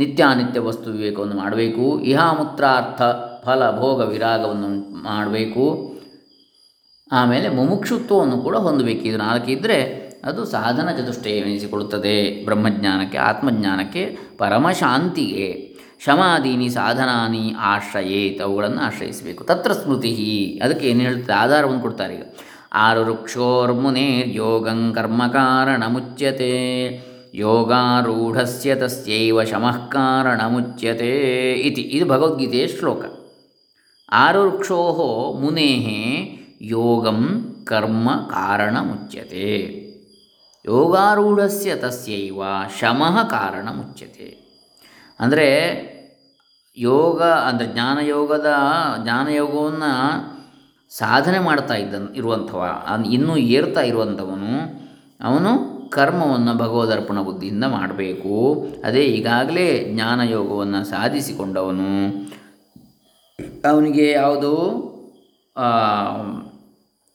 [0.00, 2.00] ನಿತ್ಯಾನಿತ್ಯ ವಸ್ತು ವಿವೇಕವನ್ನು ಮಾಡಬೇಕು.
[2.00, 3.02] ಇಹಾಮೂತ್ರಾರ್ಥ
[3.44, 5.96] ಫಲ ಭೋಗ ವಿರಾಗವನ್ನು ಮಾಡಬೇಕು.
[7.12, 9.04] ಆಮೇಲೆ ಮುಮುಕ್ಷುತ್ವವನ್ನು ಕೂಡ ಹೊಂದಬೇಕು.
[9.04, 15.70] ಇದು ನಾಲ್ಕಿದ್ದರೆ ಅದು ಸಾಧನ ಚತುಷ್ಟಯವೆನಿಸಿಕೊಳ್ಳುತ್ತದೆ ಬ್ರಹ್ಮಜ್ಞಾನಕ್ಕೆ, ಆತ್ಮಜ್ಞಾನಕ್ಕೆ, ಪರಮಶಾಂತಿಗೆ.
[16.04, 19.44] ಶಮಾದೀನಿ ಸಾಧನಾನಿ ಆಶ್ರಯೇತ್ ಅವುಗಳನ್ನು ಆಶ್ರಯಿಸಬೇಕು.
[19.44, 20.60] ತತ್ರ ಸ್ಮೃತಿ.
[20.64, 22.22] ಅದಕ್ಕೆ ಏನು ಹೇಳ್ತಾರೆ ಆಧಾರವನ್ನು ಕೊಡ್ತಾರೆ ಈಗ.
[22.72, 26.50] ಆರು ಕಾರಣ ಕರ್ಮಕಾರಣಮುಚ್ಯತೆ
[27.34, 31.80] ಯೋಗಾರೂಢಸ್ಯ ತಸ್ಯೈವ ಶಮಃ ಕಾರಣಮುಚ್ಯತೆ ಇತಿ.
[31.80, 33.04] ಇದು ಭಗವದ್ಗೀತೆಯ ಶ್ಲೋಕ.
[34.12, 39.80] ಆರು ವೃಕ್ಷೋ ಮುನೇ ಯೋಗಂ ಕರ್ಮ ಕಾರಣಮುಚ್ಯತೆ.
[40.66, 42.42] ಯೋಗಾರೂಢಸ್ಯ ತಸ್ಯೈವ
[42.80, 44.40] ಶಮಃ ಕಾರಣಮುಚ್ಯತೆ.
[45.20, 45.90] ಅಂದರೆ
[46.78, 48.54] ಯೋಗ, ಅಂದರೆ ಜ್ಞಾನಯೋಗದ,
[49.02, 50.40] ಜ್ಞಾನಯೋಗವನ್ನು
[50.96, 54.80] ಸಾಧನೆ ಮಾಡ್ತಾ ಇದ್ದ ಇರುವಂಥವ, ಅನ್- ಇನ್ನೂ ಏರ್ತಾ ಇರುವಂಥವನು,
[55.24, 58.36] ಅವನು ಕರ್ಮವನ್ನು ಭಗವದರ್ಪಣ ಬುದ್ಧಿಯಿಂದ ಮಾಡಬೇಕು.
[58.84, 61.92] ಅದೇ ಈಗಾಗಲೇ ಜ್ಞಾನಯೋಗವನ್ನು ಸಾಧಿಸಿಕೊಂಡವನು.
[63.70, 64.52] ಅವನಿಗೆ ಯಾವುದು?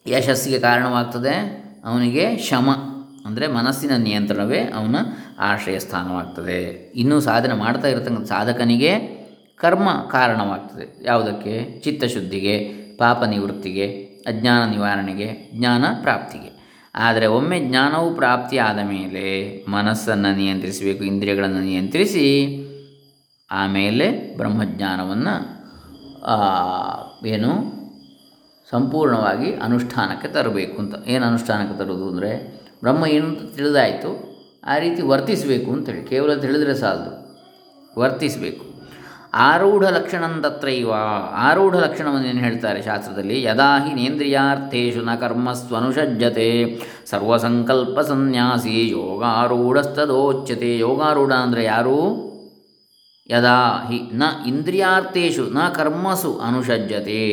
[0.06, 1.36] ಯಶಸ್ಸಿಗೆ ಕಾರಣವಾಗ್ತದೆ.
[1.86, 2.70] ಅವನಿಗೆ ಶಮ,
[3.26, 4.96] ಅಂದರೆ ಮನಸ್ಸಿನ ನಿಯಂತ್ರಣವೇ ಅವನ
[5.40, 6.60] ಆಶ್ರಯ ಸ್ಥಾನವಾಗ್ತದೆ.
[6.96, 8.92] ಇನ್ನೂ ಸಾಧನೆ ಮಾಡ್ತಾ ಇರತಕ್ಕಂಥ ಸಾಧಕನಿಗೆ
[9.60, 10.86] ಕರ್ಮ ಕಾರಣವಾಗ್ತದೆ.
[11.06, 11.54] ಯಾವುದಕ್ಕೆ?
[11.84, 12.56] ಚಿತ್ತಶುದ್ಧಿಗೆ,
[12.98, 13.88] ಪಾಪ ನಿವೃತ್ತಿಗೆ,
[14.28, 16.52] ಅಜ್ಞಾನ ನಿವಾರಣೆಗೆ, ಜ್ಞಾನ ಪ್ರಾಪ್ತಿಗೆ.
[16.96, 19.24] ಆದರೆ ಒಮ್ಮೆ ಜ್ಞಾನವು ಪ್ರಾಪ್ತಿ ಆದ ಮೇಲೆ
[19.70, 22.26] ಮನಸ್ಸನ್ನು ನಿಯಂತ್ರಿಸಬೇಕು, ಇಂದ್ರಿಯಗಳನ್ನು ನಿಯಂತ್ರಿಸಿ
[23.52, 25.36] ಆಮೇಲೆ ಬ್ರಹ್ಮಜ್ಞಾನವನ್ನು
[27.26, 27.52] ಏನು
[28.72, 30.96] ಸಂಪೂರ್ಣವಾಗಿ ಅನುಷ್ಠಾನಕ್ಕೆ ತರಬೇಕು ಅಂತ.
[31.08, 32.32] ಏನು ಅನುಷ್ಠಾನಕ್ಕೆ ತರೋದು ಅಂದರೆ,
[32.82, 34.12] ಬ್ರಹ್ಮ ಏನು ತಿಳಿದಾಯಿತು,
[34.68, 37.12] ಆ ರೀತಿ ವರ್ತಿಸಬೇಕು ಅಂತೇಳಿ ಕೇವಲ ತಿಳಿದರೆ ಸಾಲದು.
[38.00, 38.75] ವರ್ತಿಸಬೇಕು.
[39.36, 40.92] ಆರೂಢ ಲಕ್ಷಣಂತತ್ರೈವ
[41.32, 43.42] ಆರೂಢ ಲಕ್ಷಣವನ್ನು ಏನು ಹೇಳ್ತಾರೆ ಶಾಸ್ತ್ರದಲ್ಲಿ?
[43.42, 46.82] ಯದಾ ಹಿ ನೇಂದ್ರಿಯಾರ್ಥೇಶು ನ ಕರ್ಮಸ್ವನುಷಜ್ಜತೆ.
[47.06, 52.00] ಸರ್ವಸಂಕಲ್ಪ ಸನ್ಯಾಸಿ ಯೋಗಾರೂಢಸ್ತದೋಚ್ಯತೆ ಯೋಗಾರೂಢ ಅಂದರೆ ಯಾರು?
[53.30, 57.26] ಯದಾ ಹಿ ನ ಇಂದ್ರಿಯಾರ್ಥೇಶು ನ ಕರ್ಮಸು ಅನುಷಜ್ಜತೆ.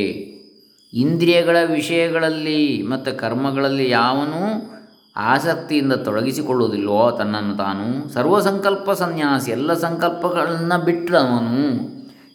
[0.93, 4.73] ಇಂದ್ರಿಯಗಳ ವಿಷಯಗಳಲ್ಲಿ ಮತ್ತು ಕರ್ಮಗಳಲ್ಲಿ ಯಾವನೂ
[5.17, 8.09] ಆಸಕ್ತಿಯಿಂದ ತೊಡಗಿಸಿಕೊಳ್ಳುವುದಿಲ್ಲವೋ ತನ್ನನ್ನು ತಾನು?
[8.09, 11.93] ಸರ್ವಸಂಕಲ್ಪ ಸನ್ಯಾಸಿ, ಎಲ್ಲ ಸಂಕಲ್ಪಗಳನ್ನು ಬಿಟ್ಟವನು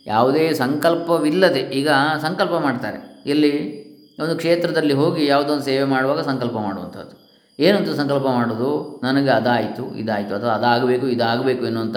[0.07, 1.89] ಯಾವುದೇ ಸಂಕಲ್ಪವಿಲ್ಲದೆ ಈಗ
[2.21, 3.23] ಸಂಕಲ್ಪ ಮಾಡ್ತಾರೆ.
[3.25, 3.87] ಎಲ್ಲಿ?
[4.23, 7.27] ಒಂದು ಕ್ಷೇತ್ರದಲ್ಲಿ ಹೋಗಿ ಯಾವುದೊಂದು ಸೇವೆ ಮಾಡುವಾಗ ಸಂಕಲ್ಪ ಮಾಡುವಂಥದ್ದು.
[7.59, 9.01] ಏನಂತ ಸಂಕಲ್ಪ ಮಾಡೋದು?
[9.03, 11.95] ನನಗೆ ಅದಾಯಿತು, ಇದಾಯಿತು, ಅಥವಾ ಅದಾಗಬೇಕು, ಇದಾಗಬೇಕು ಎನ್ನುವಂಥ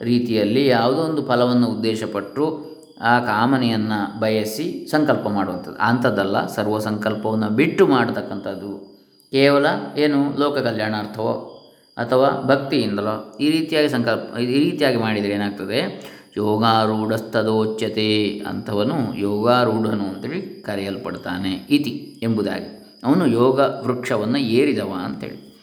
[0.00, 2.66] ರೀತಿಯಲ್ಲಿ ಯಾವುದೋ ಒಂದು ಫಲವನ್ನು ಉದ್ದೇಶಪಟ್ಟು
[3.02, 5.78] ಆ ಕಾಮನೆಯನ್ನು ಬಯಸಿ ಸಂಕಲ್ಪ ಮಾಡುವಂಥದ್ದು.
[5.78, 8.95] ಅಂಥದ್ದಲ್ಲ ಸರ್ವ ಸಂಕಲ್ಪವನ್ನು ಬಿಟ್ಟು ಮಾಡತಕ್ಕಂಥದ್ದು.
[9.32, 9.66] ಕೇವಲ
[9.98, 11.52] ಏನು ಲೋಕ ಕಲ್ಯಾಣಾರ್ಥವೋ
[11.98, 16.06] ಅಥವಾ ಭಕ್ತಿಯಿಂದಲೋ ಈ ರೀತಿಯಾಗಿ ಸಂಕಲ್ಪ, ಈ ರೀತಿಯಾಗಿ ಮಾಡಿದರೆ ಏನಾಗ್ತದೆ?
[16.36, 22.94] ಯೋಗಾರೂಢಸ್ತದೋಚ್ಯತೆ ಅಂಥವನು ಯೋಗಾರೂಢನು ಅಂತೇಳಿ ಕರೆಯಲ್ಪಡ್ತಾನೆ ಇತಿ ಎಂಬುದಾಗಿ.
[23.04, 25.56] ಅವನು ಯೋಗ ವೃಕ್ಷವನ್ನು ಏರಿದವ ಅಂತೇಳಿ.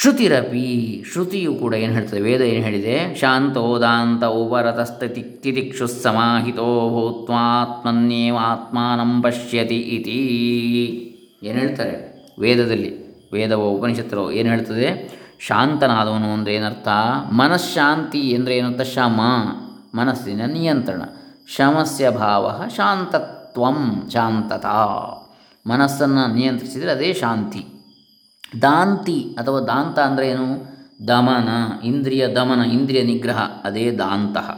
[0.00, 2.20] ಶ್ರುತಿರಪಿ, ಶ್ರುತಿಯು ಕೂಡ ಏನು ಹೇಳ್ತದೆ?
[2.20, 3.14] ವೇದ ಏನು ಹೇಳಿದೆ?
[3.14, 10.18] ಶಾಂತೋದಾಂತ ಉಪರತಸ್ಥಿತಿ ಸಮಾಹಿತೋ ಭೂತ್ವಾತ್ಮನ್ಯೇವ ಆತ್ಮಾನಂ ಪಶ್ಯತಿ ಇತಿ.
[11.42, 12.05] ಏನು ಹೇಳ್ತಾರೆ?
[12.38, 12.90] ವೇದದಲ್ಲಿ,
[13.32, 14.88] ವೇದವೋ ಉಪನಿಷತ್ತರೋ ಏನು ಹೇಳ್ತದೆ?
[15.40, 16.88] ಶಾಂತನಾದವನು ಅಂದರೆ ಏನರ್ಥ?
[17.32, 18.80] ಮನಃಶಾಂತಿ ಅಂದರೆ ಏನರ್ಥ?
[18.80, 19.20] ಶಮ,
[19.94, 21.02] ಮನಸ್ಸಿನ ನಿಯಂತ್ರಣ.
[21.56, 24.78] ಶಮಸ್ಯ ಭಾವ ಶಾಂತತ್ವಂ, ಶಾಂತತಾ.
[25.66, 27.66] ಮನಸ್ಸನ್ನು ನಿಯಂತ್ರಿಸಿದರೆ ಅದೇ ಶಾಂತಿ.
[28.62, 30.48] ದಾಂತಿ ಅಥವಾ ದಾಂತ ಅಂದರೆ ಏನು?
[31.08, 31.48] ದಮನ,
[31.84, 34.48] ಇಂದ್ರಿಯ ದಮನ, ಇಂದ್ರಿಯ ನಿಗ್ರಹ, ಅದೇ ದಾಂತಃ.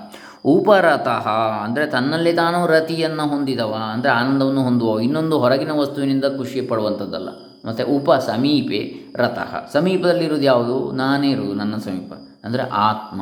[0.45, 1.27] ಉಪರತಃ
[1.65, 7.29] ಅಂದರೆ ತನ್ನಲ್ಲಿ ತಾನು ರತಿಯನ್ನು ಹೊಂದಿದವ, ಅಂದರೆ ಆನಂದವನ್ನು ಹೊಂದುವ ಇನ್ನೊಂದು ಹೊರಗಿನ ವಸ್ತುವಿನಿಂದ ಖುಷಿ ಪಡುವಂಥದ್ದಲ್ಲ.
[7.69, 8.81] ಮತ್ತು ಉಪ ಸಮೀಪೆ
[9.17, 9.53] ರತಃ.
[9.73, 10.93] ಸಮೀಪದಲ್ಲಿರೋದು ಯಾವುದು?
[10.93, 12.13] ನಾನೇ ಇರುವುದು, ನನ್ನ ಸಮೀಪ.
[12.45, 13.21] ಅಂದರೆ ಆತ್ಮ,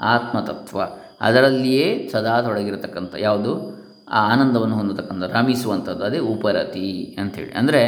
[0.00, 0.80] ಆತ್ಮತತ್ವ.
[1.20, 3.52] ಅದರಲ್ಲಿಯೇ ಸದಾ ತೊಡಗಿರತಕ್ಕಂಥ ಯಾವುದು?
[4.08, 7.52] ಆ ಆನಂದವನ್ನು ಹೊಂದತಕ್ಕಂಥ ರಮಿಸುವಂಥದ್ದು ಅದೇ ಉಪರತಿ ಅಂಥೇಳಿ.
[7.52, 7.82] ಅಂದರೆ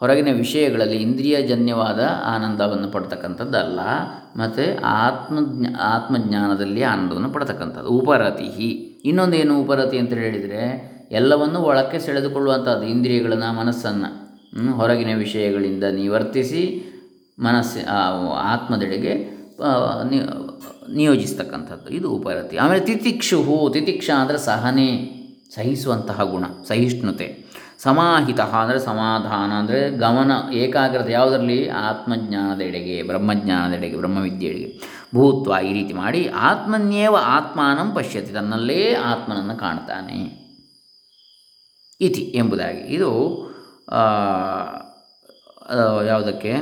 [0.00, 3.80] ಹೊರಗಿನ ವಿಷಯಗಳಲ್ಲಿ ಇಂದ್ರಿಯಜನ್ಯವಾದ ಆನಂದವನ್ನು ಪಡ್ತಕ್ಕಂಥದ್ದಲ್ಲ,
[4.36, 7.88] ಮತ್ತು ಆತ್ಮಜ್ಞ, ಆತ್ಮಜ್ಞಾನದಲ್ಲಿ ಆನಂದವನ್ನು ಪಡ್ತಕ್ಕಂಥದ್ದು.
[7.88, 8.48] ಉಪರತಿ.
[9.04, 10.62] ಇನ್ನೊಂದೇನು ಉಪರತಿ ಅಂತ ಹೇಳಿದರೆ,
[11.12, 14.27] ಎಲ್ಲವನ್ನು ಒಳಕ್ಕೆ ಸೆಳೆದುಕೊಳ್ಳುವಂಥದ್ದು, ಇಂದ್ರಿಯಗಳನ್ನು, ಮನಸ್ಸನ್ನು.
[14.78, 16.62] ಹೊರಗಿನ ವಿಷಯಗಳಿಂದ ನಿವರ್ತಿಸಿ
[17.38, 17.80] ಮನಸ್ಸು
[18.52, 19.14] ಆತ್ಮದೆಡೆಗೆ
[20.96, 21.88] ನಿಯೋಜಿಸ್ತಕ್ಕಂಥದ್ದು.
[21.90, 22.56] ಇದು ಉಪರತಿ.
[22.56, 24.90] ಆಮೇಲೆ ತಿತಿಕ್ಷುಹು, ತಿತಿಕ್ಷ ಅಂದರೆ ಸಹನೆ,
[25.54, 27.28] ಸಹಿಸುವಂತಹ ಗುಣ, ಸಹಿಷ್ಣುತೆ.
[27.78, 31.58] ಸಮಾಹಿತ ಅಂದರೆ ಸಮಾಧಾನ ಅಂದರೆ ಗಮನ, ಏಕಾಗ್ರತೆ ಯಾವುದರಲ್ಲಿ?
[31.68, 34.70] ಆತ್ಮಜ್ಞಾನದೆಡೆಗೆ, ಬ್ರಹ್ಮಜ್ಞಾನದೆಡೆಗೆ, ಬ್ರಹ್ಮವಿದ್ಯೆಡೆಗೆ.
[35.14, 40.18] ಭೂತ್ವ ಈ ರೀತಿ ಮಾಡಿ ಆತ್ಮನ್ಯೇವ ಆತ್ಮಾನಂ ಪಶ್ಯತಿ, ತನ್ನಲ್ಲೇ ಆತ್ಮನನ್ನು ಕಾಣ್ತಾನೆ.
[42.00, 42.82] ಇತಿ ಎಂಬುದಾಗಿ.
[42.96, 43.10] ಇದು
[46.06, 46.52] ಯಾವುದಕ್ಕೆ?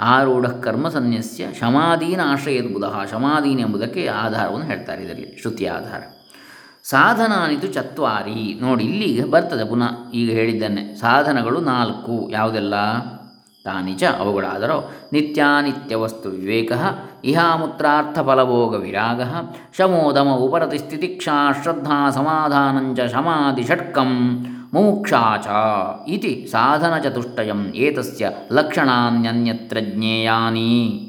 [0.00, 2.84] ಆರೂಢ ಕರ್ಮ ಸನ್ಯಸ್ಯ ಶಮಾದೀನ ಆಶ್ರಯದ ಬುಧ.
[3.10, 6.02] ಶಮಾದೀನ ಎಂಬುದಕ್ಕೆ ಆಧಾರವನ್ನು ಹೇಳ್ತಾರೆ ಇದರಲ್ಲಿ ಶ್ರುತಿಯ ಆಧಾರ.
[6.84, 8.58] ಸಾಧನಾನಿತು ಚತ್ವಾರಿ.
[8.60, 12.74] ನೋಡಿ ಇಲ್ಲಿ ಬರ್ತದೆ ಪುನಃ ಈಗ ಹೇಳಿದ್ದನ್ನೇ ಸಾಧನಗಳು ನಾಲ್ಕು, ಯಾವುದೆಲ್ಲ?
[13.64, 14.78] ತಾನಿಚ ಅವುಗಳಾದರೋ.
[15.12, 16.72] ನಿತ್ಯಾನಿತ್ಯ ವಸ್ತು ವಿವೇಕ,
[17.24, 19.22] ಇಹಾಮೂತ್ರಾರ್ಥ ಫಲಭೋಗ ವಿರಾಗ,
[19.76, 24.10] ಶಮೋದಮ ಉಪರತಿ ಸ್ಥಿತಿಕ್ಷಾ ಶ್ರದ್ಧಾ ಸಮಾಧಾನಂಚ ಶಮಾದಿ ಷಟ್ಕಂ.
[24.74, 25.46] ಮುಮುಕ್ಷಾಚ
[26.08, 31.04] ಇತಿ ಸಾಧನಚತುಷ್ಟಯಂ ಏತಸ್ಯ ಲಕ್ಷಣಾನ್ಯನ್ಯತ್ರ ಜ್ಞೇಯಾನಿ.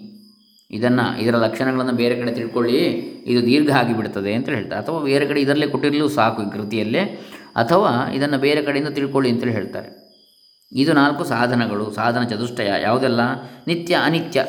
[0.71, 2.77] ಇದನ್ನು ಇದರ ಲಕ್ಷಣಗಳನ್ನು ಬೇರೆ ಕಡೆ ತಿಳ್ಕೊಳ್ಳಿ,
[3.25, 4.81] ಇದು ದೀರ್ಘ ಆಗಿಬಿಡ್ತದೆ ಅಂತ ಹೇಳ್ತಾರೆ.
[4.81, 6.99] ಅಥವಾ ಬೇರೆ ಕಡೆ ಇದರಲ್ಲೇ ಕೊಟ್ಟಿರಲು ಸಾಕು ಈ ಕೃತಿಯಲ್ಲೇ.
[7.55, 9.99] ಅಥವಾ ಇದನ್ನು ಬೇರೆ ಕಡೆಯಿಂದ ತಿಳ್ಕೊಳ್ಳಿ ಅಂತೇಳಿ ಹೇಳ್ತಾರೆ.
[10.71, 13.19] ಇದು ನಾಲ್ಕು ಸಾಧನಗಳು, ಸಾಧನ ಚತುಷ್ಟಯ, ಯಾವುದೆಲ್ಲ?
[13.67, 14.45] ನಿತ್ಯ ಅನಿತ್ಯ,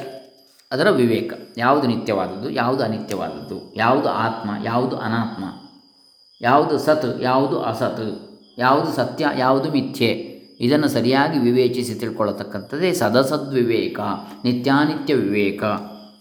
[0.72, 1.32] ಅದರ ವಿವೇಕ.
[1.56, 2.50] ಯಾವುದು ನಿತ್ಯವಾದದ್ದು?
[2.50, 3.74] ಯಾವುದು ಅನಿತ್ಯವಾದದ್ದು?
[3.76, 4.50] ಯಾವುದು ಆತ್ಮ?
[4.64, 5.44] ಯಾವುದು ಅನಾತ್ಮ?
[6.40, 7.22] ಯಾವುದು ಸತ್?
[7.22, 8.29] ಯಾವುದು ಅಸತ್?
[8.60, 10.10] ಯಾವುದು ಸತ್ಯ, ಯಾವುದು ಮಿಥ್ಯೆ?
[10.66, 14.00] ಇದನ್ನು ಸರಿಯಾಗಿ ವಿವೇಚಿಸಿ ತಿಳ್ಕೊಳ್ಳತಕ್ಕಂಥದ್ದೇ ಸದಸದ್ವಿವೇಕ,
[14.44, 15.62] ನಿತ್ಯಾನಿತ್ಯ ವಿವೇಕ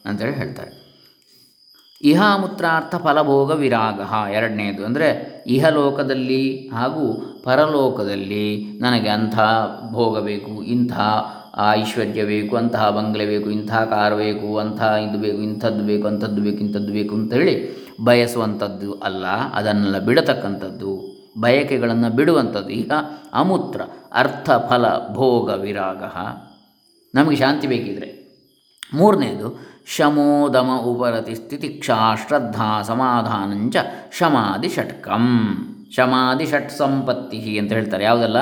[0.06, 0.72] ಅಂತೇಳಿ ಹೇಳ್ತಾರೆ.
[2.04, 4.00] ಇಹಾಮೂತ್ರಾರ್ಥ ಫಲಭೋಗ ವಿರಾಗ
[4.36, 5.08] ಎರಡನೇದು ಅಂದರೆ
[5.48, 7.06] ಇಹಲೋಕದಲ್ಲಿ ಹಾಗೂ
[7.44, 8.46] ಪರಲೋಕದಲ್ಲಿ
[8.82, 9.38] ನನಗೆ ಅಂಥ
[9.92, 10.94] ಭೋಗ ಬೇಕು, ಇಂಥ
[11.80, 16.58] ಐಶ್ವರ್ಯ ಬೇಕು, ಅಂತಹ ಬಂಗ್ಲೆ ಬೇಕು, ಇಂಥ ಕಾರ್ ಬೇಕು, ಅಂಥ ಇದು ಬೇಕು, ಇಂಥದ್ದು ಬೇಕು, ಅಂಥದ್ದು ಬೇಕು,
[16.58, 17.56] ಇಂಥದ್ದು ಬೇಕು ಅಂತೇಳಿ
[18.04, 21.09] ಬಯಸುವಂಥದ್ದು ಅಲ್ಲ, ಅದನ್ನೆಲ್ಲ ಬಿಡತಕ್ಕಂಥದ್ದು.
[21.40, 22.70] ಬಯಕೆಗಳನ್ನು ಬಿಡುವಂಥದ್ದು.
[22.70, 22.92] ಈಗ
[23.34, 23.82] ಅಮೂತ್ರ,
[24.14, 26.04] ಅರ್ಥ, ಫಲ, ಭೋಗ, ವಿರಾಗ.
[27.16, 28.20] ನಮಗೆ ಶಾಂತಿ ಬೇಕಿದ್ರೆ.
[28.94, 33.76] ಮೂರನೇದು ಶಮೋದಮ ಉಪರತಿ ಸ್ಥಿತಿಕ್ಷಾ ಶ್ರದ್ಧಾ ಸಮಾಧಾನಂಚ
[34.18, 35.56] ಶಮಾದಿ ಷಟ್ಕಂ.
[35.96, 38.04] ಶಮಾದಿ ಷಟ್ ಸಂಪತ್ತಿ ಅಂತ ಹೇಳ್ತಾರೆ.
[38.04, 38.38] ಯಾವುದೆಲ್ಲ?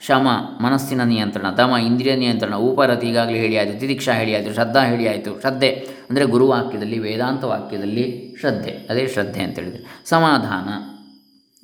[0.00, 0.28] ಶಮ,
[0.60, 5.40] ಮನಸ್ಸಿನ ನಿಯಂತ್ರಣ ತಮ ಇಂದ್ರಿಯ ನಿಯಂತ್ರಣ, ಉಪರತಿ ಈಗಾಗಲೇ ಹೇಳಿ ಆಯಿತು, ತಿತಿಕ್ಷಾ ಹೇಳಿ ಆಯಿತು, ಶ್ರದ್ಧಾ ಹೇಳಿ ಆಯಿತು,
[5.40, 5.70] ಶ್ರದ್ಧೆ.
[6.10, 8.70] ಅಂದರೆ ಗುರುವಾಕ್ಯದಲ್ಲಿ, ವೇದಾಂತ ವಾಕ್ಯದಲ್ಲಿ ಶ್ರದ್ಧೆ.
[8.70, 10.02] ಅದೇ ಶ್ರದ್ಧೆ ಅಂತ ಹೇಳಿದರೆ.
[10.04, 10.91] ಸಮಾಧಾನ.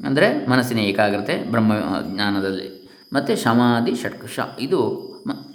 [0.06, 1.72] ಅಂದರೆ ಮನಸ್ಸಿನ ಏಕಾಗ್ರತೆ, ಬ್ರಹ್ಮ
[2.14, 2.68] ಜ್ಞಾನದಲ್ಲಿ.
[3.12, 4.80] ಮತ್ತು ಶಮಾಧಿ ಷಟ್ಕ, ಶ, ಇದು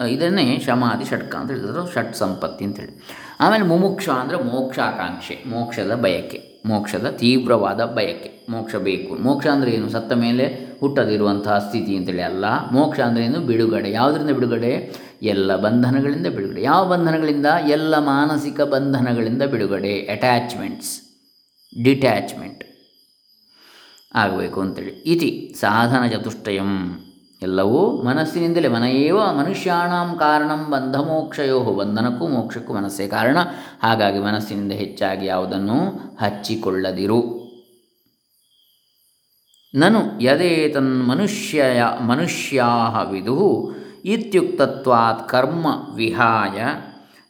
[0.10, 1.94] ಇದನ್ನೇ ಶಮಾಧಿ ಷಟ್ಕ ಅಂತ ಹೇಳಿದ್ರು.
[1.94, 2.94] ಷಟ್ ಸಂಪತ್ತಿ ಅಂತೇಳಿ
[3.40, 8.46] ಆಮೇಲೆ ಮುಮುಕ್ಷ ಅಂದರೆ ಮೋಕ್ಷಾಕಾಂಕ್ಷೆ, ಮೋಕ್ಷದ ಬಯಕೆ, ಮೋಕ್ಷದ ತೀವ್ರವಾದ ಬಯಕೆ.
[8.50, 9.16] ಮೋಕ್ಷ ಬೇಕು.
[9.24, 9.90] ಮೋಕ್ಷ ಅಂದರೆ ಏನು?
[9.90, 12.46] ಸತ್ತ ಮೇಲೆ ಹುಟ್ಟದಿರುವಂತಹ ಸ್ಥಿತಿ ಅಂತೇಳಿ ಅಲ್ಲ.
[12.72, 13.40] ಮೋಕ್ಷ ಅಂದರೆ ಏನು?
[13.40, 13.92] ಬಿಡುಗಡೆ.
[13.92, 14.94] ಯಾವುದರಿಂದ ಬಿಡುಗಡೆ?
[15.22, 16.62] ಎಲ್ಲ ಬಂಧನಗಳಿಂದ ಬಿಡುಗಡೆ.
[16.62, 17.46] ಯಾವ ಬಂಧನಗಳಿಂದ?
[17.68, 20.00] ಎಲ್ಲ ಮಾನಸಿಕ ಬಂಧನಗಳಿಂದ ಬಿಡುಗಡೆ.
[20.00, 20.94] ಅಟ್ಯಾಚ್ಮೆಂಟ್ಸ್
[21.84, 22.64] ಡಿಟ್ಯಾಚ್ಮೆಂಟ್
[24.16, 27.00] ಆಗಬೇಕು ಅಂತೇಳಿ ಇತಿ ಸಾಧನ ಚತುಷ್ಟಯಂ
[27.42, 33.38] ಎಲ್ಲವೂ ಮನಸ್ಸಿನಿಂದಲೇ, ಮನೆಯೇವ ಮನುಷ್ಯಾಣಂ ಕಾರಣಂ ಬಂಧಮೋಕ್ಷಯೋ, ಬಂಧನಕ್ಕೂ ಮೋಕ್ಷಕ್ಕೂ ಮನಸ್ಸೇ ಕಾರಣ.
[33.84, 35.78] ಹಾಗಾಗಿ ಮನಸ್ಸಿನಿಂದ ಹೆಚ್ಚಾಗಿ ಯಾವುದನ್ನು
[36.22, 37.44] ಹಚ್ಚಿಕೊಳ್ಳದಿರು.
[39.76, 41.64] ನನು ಯದೇತನ್ ಮನುಷ್ಯ
[42.02, 43.72] ಮನುಷ್ಯಾ ವಿದು
[44.06, 46.64] ಇತ್ಯುಕ್ತತ್ವಾತ್ ಕರ್ಮ ವಿಹಾಯ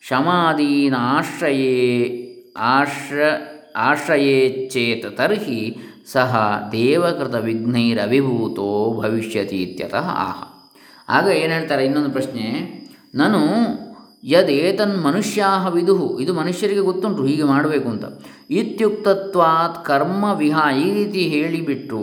[0.02, 0.94] ಶಮಾದೀನಾಶ್ರಯೇ,
[2.58, 3.22] ಆಶ್ರ,
[3.76, 10.44] ಆಶ್ರಯೇಚ್ಛೇತ ತರ್ಹಿ ಸಹ ದೇವಕೃತ ವಿಘ್ನೈರವಿಭೂತೋ ಭವಿಷ್ಯತಿ ಇತ್ಯತಃ ಆಹ.
[11.10, 11.86] ಆಗ ಏನು ಹೇಳ್ತಾರೆ?
[11.86, 12.74] ಇನ್ನೊಂದು ಪ್ರಶ್ನೆ.
[13.16, 13.38] ನಾನು
[14.24, 16.20] ಯದೇತನ್ ಮನುಷ್ಯಾ ವಿದುಹು.
[16.20, 18.04] ಇದು ಮನುಷ್ಯರಿಗೆ ಗೊತ್ತುಂಟು, ಹೀಗೆ ಮಾಡಬೇಕು ಅಂತ.
[18.50, 22.02] ಇತ್ಯುಕ್ತತ್ವಾತ್ ಕರ್ಮ ವಿಹಾ ಈ ರೀತಿ ಹೇಳಿಬಿಟ್ಟು,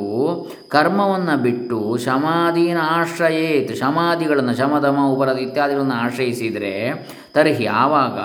[0.68, 8.18] ಕರ್ಮವನ್ನು ಬಿಟ್ಟು ಶಮಾದೀನ ಆಶ್ರಯೇತ್, ಶಮಾದಿಗಳನ್ನು ಶಮದಮ ಉಪರದ ಇತ್ಯಾದಿಗಳನ್ನು ಆಶ್ರಯಿಸಿದರೆ, ತರ್ಹಿ ಆವಾಗ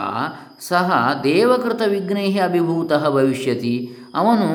[0.60, 3.90] ಸಹ ದೇವಕೃತ ವಿಘ್ನೈ ಅಭಿಭೂತ ಭವಿಷ್ಯತಿ.
[4.16, 4.48] ಅವನು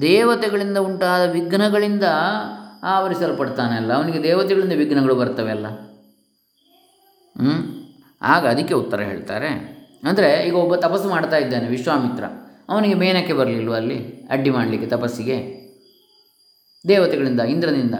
[0.00, 2.04] ದೇವತೆಗಳಿಂದ ಉಂಟಾದ ವಿಘ್ನಗಳಿಂದ
[2.82, 3.92] ಆವರಿಸಲ್ಪಡ್ತಾನಲ್ಲ.
[3.92, 5.66] ಅವನಿಗೆ ದೇವತೆಗಳಿಂದ ವಿಘ್ನಗಳು ಬರ್ತವೆ ಅಲ್ಲ.
[7.40, 7.82] ಹ್ಞೂ
[8.22, 9.72] ಆಗ ಅದಕ್ಕೆ ಉತ್ತರ ಹೇಳ್ತಾರೆ.
[10.04, 12.24] ಅಂದರೆ ಈಗ ಒಬ್ಬ ತಪಸ್ಸು ಮಾಡ್ತಾ ಇದ್ದಾನೆ ವಿಶ್ವಾಮಿತ್ರ.
[12.68, 14.26] ಅವನಿಗೆ ಮೇನಕ್ಕೆ ಬರಲಿಲ್ವ ಅಲ್ಲಿ?
[14.30, 15.62] ಅಡ್ಡಿ ಮಾಡಲಿಕ್ಕೆ ತಪಸ್ಸಿಗೆ.
[16.88, 17.94] ದೇವತೆಗಳಿಂದ, ಇಂದ್ರನಿಂದ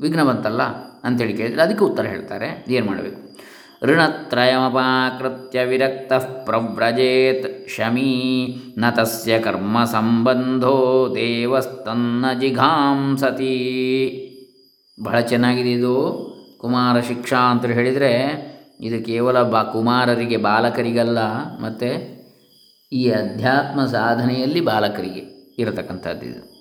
[0.00, 0.62] ವಿಘ್ನ ಬಂತಲ್ಲ
[1.04, 2.64] ಅಂತೇಳಿ ಕೇಳಿದರೆ ಅದಕ್ಕೆ ಉತ್ತರ ಹೇಳ್ತಾರೆ.
[2.68, 3.31] ಏನು ಮಾಡಬೇಕು?
[3.82, 8.46] ಋಣತ್ರಯಮಪಾಕೃತ್ಯ ವಿರಕ್ತ ಪ್ರವ್ರಜೇತ್ ಶಮೀ
[8.78, 8.90] ನ
[9.44, 13.54] ಕರ್ಮ ಸಂಬಂಧೋ ದೇವಸ್ತನ್ನ ಜಿಘಾಂಸತಿ
[15.02, 16.32] ಬಹಳ ಚೆನ್ನಾಗಿದೆ ಇದು.
[16.58, 21.18] ಕುಮಾರ ಶಿಕ್ಷಾ ಅಂತ ಹೇಳಿದರೆ ಇದು ಕೇವಲ ಬಾ ಕುಮಾರರಿಗೆ, ಬಾಲಕರಿಗಲ್ಲ,
[21.60, 22.22] ಮತ್ತು
[22.92, 26.52] ಈ ಅಧ್ಯಾತ್ಮ ಸಾಧನೆಯಲ್ಲಿ ಬಾಲಕರಿಗೆ ಇರತಕ್ಕಂಥದ್ದು ಇದು.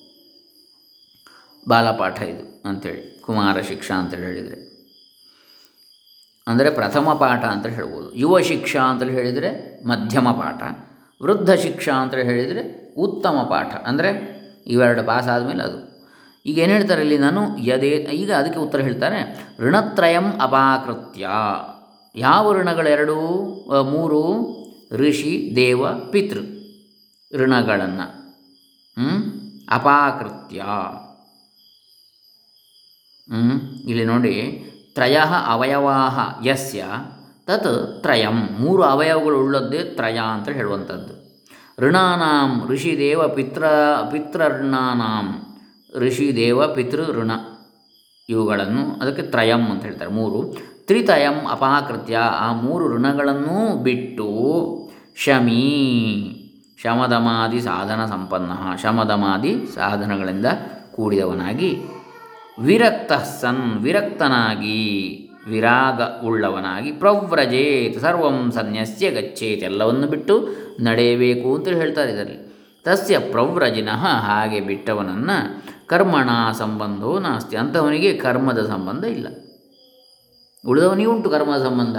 [1.69, 4.70] ಬಾಲಪಾಠ ಇದು ಅಂಥೇಳಿ ಕುಮಾರ ಶಿಕ್ಷಾ ಅಂತೇಳಿ ಹೇಳಿದರೆ.
[6.51, 8.07] ಅಂದರೆ ಪ್ರಥಮ ಪಾಠ ಅಂತ ಹೇಳ್ಬೋದು.
[8.15, 9.49] ಯುವ ಶಿಕ್ಷಾ ಅಂತಲೇ ಹೇಳಿದರೆ
[9.87, 10.61] ಮಧ್ಯಮ ಪಾಠ.
[11.21, 12.63] ವೃದ್ಧ ಶಿಕ್ಷಾ ಅಂತ ಹೇಳಿದರೆ
[12.97, 13.71] ಉತ್ತಮ ಪಾಠ.
[13.87, 14.09] ಅಂದರೆ
[14.67, 15.79] ಇವೆರಡು ಪಾಸ್ ಆದಮೇಲೆ ಅದು.
[16.45, 17.41] ಈಗ ಏನು ಹೇಳ್ತಾರೆ ಇಲ್ಲಿ ನಾನು?
[17.61, 19.19] ಯದೇ, ಈಗ ಅದಕ್ಕೆ ಉತ್ತರ ಹೇಳ್ತಾರೆ,
[19.59, 21.27] ಋಣತ್ರಯಂ ಅಪಾಕೃತ್ಯ.
[22.15, 23.17] ಯಾವ ಋಣಗಳೆರಡು?
[23.83, 24.21] ಮೂರು,
[24.93, 26.43] ಋಷಿ, ದೇವ, ಪಿತೃ
[27.31, 28.07] ಋಣಗಳನ್ನು.
[29.71, 30.59] ಅಪಾಕೃತ್ಯ?
[33.87, 34.33] ಇಲ್ಲಿ ನೋಡಿ
[34.95, 35.97] ತ್ರಯ ಅವಯವಾ
[36.45, 36.85] ಯಸ್ಯ,
[37.45, 38.49] ತತ್ ತ್ರಯಂ.
[38.59, 41.21] ಮೂರು ಅವಯವಗಳು ಉಳ್ಳದ್ದೇ ತ್ರಯ ಅಂತ ಹೇಳುವಂಥದ್ದು.
[41.79, 43.63] ಋಣಾನಾಂ ಋಷಿದೇವ ಪಿತ್ರ,
[44.11, 45.41] ಪಿತೃಋಣಾನಾಂ
[45.99, 47.31] ಋಷಿದೇವ ಪಿತೃ ಋಣ
[48.29, 50.11] ಇವುಗಳನ್ನು ಅದಕ್ಕೆ ತ್ರಯಂ ಅಂತ ಹೇಳ್ತಾರೆ.
[50.11, 54.27] ಮೂರು ತ್ರಿತಯಂ ಅಪಾಕೃತ್ಯ ಆ ಮೂರು ಋಣಗಳನ್ನೂ ಬಿಟ್ಟು
[55.15, 56.35] ಶಮೀ,
[56.83, 58.75] ಶಮದಮಾದಿ ಸಾಧನ ಸಂಪನ್ನ.
[58.75, 60.45] ಶಮದಮಾದಿ ಸಾಧನಗಳಿಂದ
[60.91, 61.81] ಕೂಡಿದವನಾಗಿ
[62.59, 70.47] ವಿರಕ್ತ ಸನ್ ವಿರಕ್ತನಾಗಿ, ವಿರಾಗ ಉಳ್ಳವನಾಗಿ ಪ್ರವ್ರಜೇತ್, ಸರ್ವಂ ಸನ್ಯಸ್ಯ ಗಚ್ಚೇತ್ ಎಲ್ಲವನ್ನು ಬಿಟ್ಟು
[70.83, 72.51] ನಡೆಯಬೇಕು ಅಂತ ಹೇಳ್ತಾರೆ ಇದರಲ್ಲಿ.
[72.83, 77.57] ತಸ್ಯ ಪ್ರವ್ರಜಿನಃ ಹಾಗೆ ಬಿಟ್ಟವನನ್ನು ಕರ್ಮಣ ಸಂಬಂಧವೂ ನಾಸ್ತಿ.
[77.57, 79.27] ಅಂಥವನಿಗೆ ಕರ್ಮದ ಸಂಬಂಧ ಇಲ್ಲ.
[80.67, 81.97] ಉಳಿದವನಿಗೆ ಉಂಟು ಕರ್ಮದ ಸಂಬಂಧ.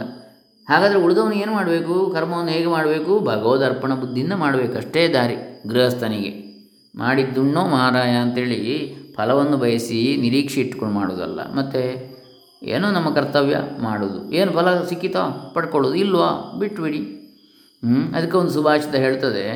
[0.73, 2.11] ಹಾಗಾದರೆ ಉಳಿದವನು ಏನು ಮಾಡಬೇಕು?
[2.11, 3.21] ಕರ್ಮವನ್ನು ಹೇಗೆ ಮಾಡಬೇಕು?
[3.21, 5.37] ಭಗವದರ್ಪಣ ಬುದ್ಧಿಯಿಂದ ಮಾಡಬೇಕಷ್ಟೇ ದಾರಿ
[5.69, 6.53] ಗೃಹಸ್ಥನಿಗೆ.
[6.97, 11.83] ಮಾಡಿದ್ದುಣ್ಣೋ ಮಹಾರಾಯ ಅಂತೇಳಿ ಫಲವನ್ನು ಬಯಸಿ ನಿರೀಕ್ಷೆ ಇಟ್ಕೊಂಡು ಮಾಡೋದಲ್ಲ ಮತ್ತು
[12.62, 17.01] ಏನೋ ನಮ್ಮ ಕರ್ತವ್ಯ ಮಾಡೋದು ಏನು ಫಲ ಸಿಕ್ಕಿತೋ ಪಡ್ಕೊಳ್ಳೋದು ಇಲ್ವಾ ಬಿಟ್ಬಿಡಿ.
[17.83, 19.46] ಹ್ಞೂ ಅದಕ್ಕೆ ಒಂದು ಸುಭಾಷಿತ ಹೇಳ್ತದೆ.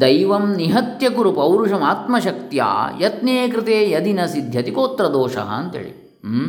[0.00, 2.62] ದೈವಂ ನಿಹತ್ಯ ಕುರು ಪೌರುಷಂ ಆತ್ಮಶಕ್ತಿಯ
[3.00, 5.92] ಯತ್ನೇ ಕೃತೆ ಯದಿನ ಸಿದ್ಧತಿ ಕೋತ್ರ ದೋಷ ಅಂತೇಳಿ.
[6.28, 6.46] ಹ್ಞೂ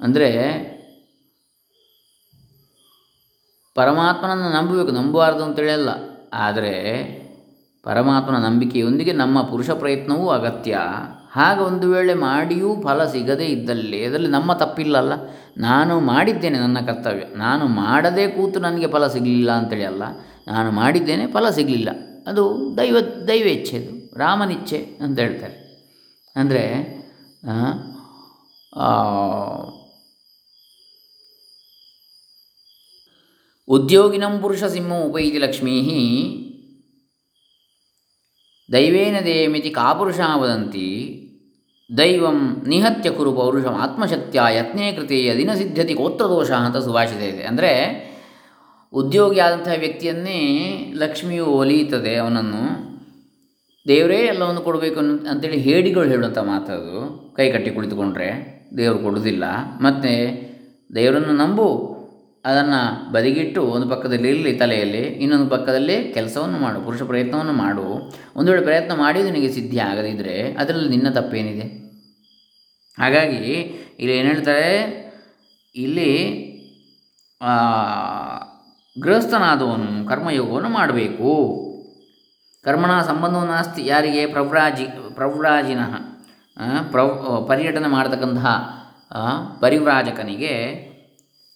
[0.00, 0.30] ಅಂದರೆ
[3.78, 5.90] ಪರಮಾತ್ಮನನ್ನು ನಂಬಬೇಕು, ನಂಬಬಾರ್ದು ಅಂತೇಳಿ ಅಲ್ಲ
[6.32, 6.74] ಆದರೆ
[7.84, 10.78] ಪರಮಾತ್ಮನ ನಂಬಿಕೆಯೊಂದಿಗೆ ನಮ್ಮ ಪುರುಷ ಪ್ರಯತ್ನವೂ ಅಗತ್ಯ.
[11.32, 15.12] ಹಾಗೆ ಒಂದು ವೇಳೆ ಮಾಡಿಯೂ ಫಲ ಸಿಗದೇ ಇದ್ದಲ್ಲಿ, ಅದರಲ್ಲಿ ನಮ್ಮ ತಪ್ಪಿಲ್ಲಲ್ಲ.
[15.58, 17.24] ನಾನು ಮಾಡಿದ್ದೇನೆ ನನ್ನ ಕರ್ತವ್ಯ.
[17.36, 20.04] ನಾನು ಮಾಡದೇ ಕೂತು ನನಗೆ ಫಲ ಸಿಗಲಿಲ್ಲ ಅಂತೇಳಿ ಅಲ್ಲ.
[20.48, 21.88] ನಾನು ಮಾಡಿದ್ದೇನೆ ಫಲ ಸಿಗಲಿಲ್ಲ.
[22.26, 22.42] ಅದು
[22.76, 22.96] ದೈವ
[23.28, 23.92] ದೈವ ಇಚ್ಛೆ ಅದು.
[24.18, 25.56] ರಾಮನಿಚ್ಛೆ ಅಂತ ಹೇಳ್ತಾರೆ.
[26.36, 26.64] ಅಂದರೆ
[33.68, 35.80] ಉದ್ಯೋಗಿನಂ ಪುರುಷ ಸಿಂಹ ಉಪೈತಿ ಲಕ್ಷ್ಮೀ
[38.72, 41.14] ದೈವೇನ ದೇಯಮಿತಿ ಕಾಪುರುಷ ವದಂತಿ.
[41.98, 47.42] ದೈವಂ ನಿಹತ್ಯ ಕುರು ಪೌರುಷಂ ಆತ್ಮಶಕ್ತಿಯ ಯತ್ನೇ ಕೃತೇಯ ದಿನಸಿದ್ಧತಿ ಗೋತ್ರದೋಷ ಅಂತ ಸುಭಾಷಿತ ಇದೆ.
[47.42, 47.72] ಅಂದರೆ
[48.92, 50.40] ಉದ್ಯೋಗಿಯಾದಂತಹ ವ್ಯಕ್ತಿಯನ್ನೇ
[50.94, 52.88] ಲಕ್ಷ್ಮಿಯು ಒಲಿಯುತ್ತದೆ ಅವನನ್ನು.
[53.88, 58.28] ದೇವರೇ ಎಲ್ಲವನ್ನು ಕೊಡಬೇಕು ಅಂತೇಳಿ ಹೇಡಿಗಳು ಹೇಳುವಂಥ ಮಾತದು ಕೈ ಕಟ್ಟಿ ಕುಳಿತುಕೊಂಡ್ರೆ
[58.76, 59.44] ದೇವರು ಕೊಡುವುದಿಲ್ಲ.
[59.80, 60.12] ಮತ್ತು
[60.94, 61.97] ದೇವರನ್ನು ನಂಬು.
[62.44, 67.86] ಅದನ್ನು ಬದಿಗಿಟ್ಟು ಒಂದು ಪಕ್ಕದಲ್ಲಿ ಇರಲಿ ತಲೆಯಲ್ಲಿ, ಇನ್ನೊಂದು ಪಕ್ಕದಲ್ಲಿ ಕೆಲಸವನ್ನು ಮಾಡು, ಪುರುಷ ಪ್ರಯತ್ನವನ್ನು ಮಾಡು.
[68.36, 71.66] ಒಂದು ವೇಳೆ ಪ್ರಯತ್ನ ಮಾಡಿ ನಿನಗೆ ಸಿದ್ಧಿ ಆಗದಿದ್ದರೆ ಅದರಲ್ಲಿ ನಿನ್ನ ತಪ್ಪೇನಿದೆ?
[72.98, 73.36] ಹಾಗಾಗಿ
[74.00, 74.72] ಇಲ್ಲಿ ಏನು ಹೇಳ್ತಾರೆ?
[75.74, 76.10] ಇಲ್ಲಿ
[79.02, 81.30] ಗೃಹಸ್ಥನಾದವನು ಕರ್ಮಯೋಗವನ್ನು ಮಾಡಬೇಕು.
[82.64, 84.26] ಕರ್ಮಣ ಸಂಬಂಧವನ್ನು ನಾಸ್ತಿ ಯಾರಿಗೆ?
[84.26, 85.94] ಪ್ರವ್ರಾಜಿ ಪ್ರವ್ರಾಜಿನಃ
[86.90, 88.46] ಪ್ರವ್ ಪರ್ಯಟನೆ ಮಾಡತಕ್ಕಂತಹ
[89.60, 90.54] ಪರಿವ್ರಾಜಕನಿಗೆ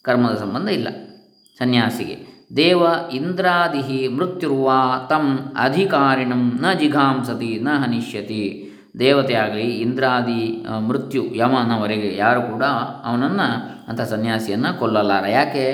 [0.03, 0.87] ಕರ್ಮದ ಸಂಬಂಧ ಇಲ್ಲ.
[1.59, 2.15] ಸನ್ಯಾಸಿಗೆ,
[2.55, 2.81] ದೇವ
[3.13, 8.69] ಇಂದ್ರಾದಿಹಿ ಮೃತ್ಯುರ್ವಾ ತಂ ಅಧಿಕಾರಿಣಂ ನ ಜಿಘಾಂಸತಿ ನ ಹನಿಷ್ಯತಿ.
[8.99, 12.63] ದೇವತೆ ಆಗಲಿ, ಇಂದ್ರಾದಿ ಮೃತ್ಯು ಯಮನವರೆಗೆ ಯಾರು ಕೂಡ
[13.03, 13.47] ಅವನನ್ನು,
[13.87, 15.27] ಅಂಥ ಸನ್ಯಾಸಿಯನ್ನು ಕೊಲ್ಲಲಾರ.
[15.27, 15.65] ಯಾಕೆ?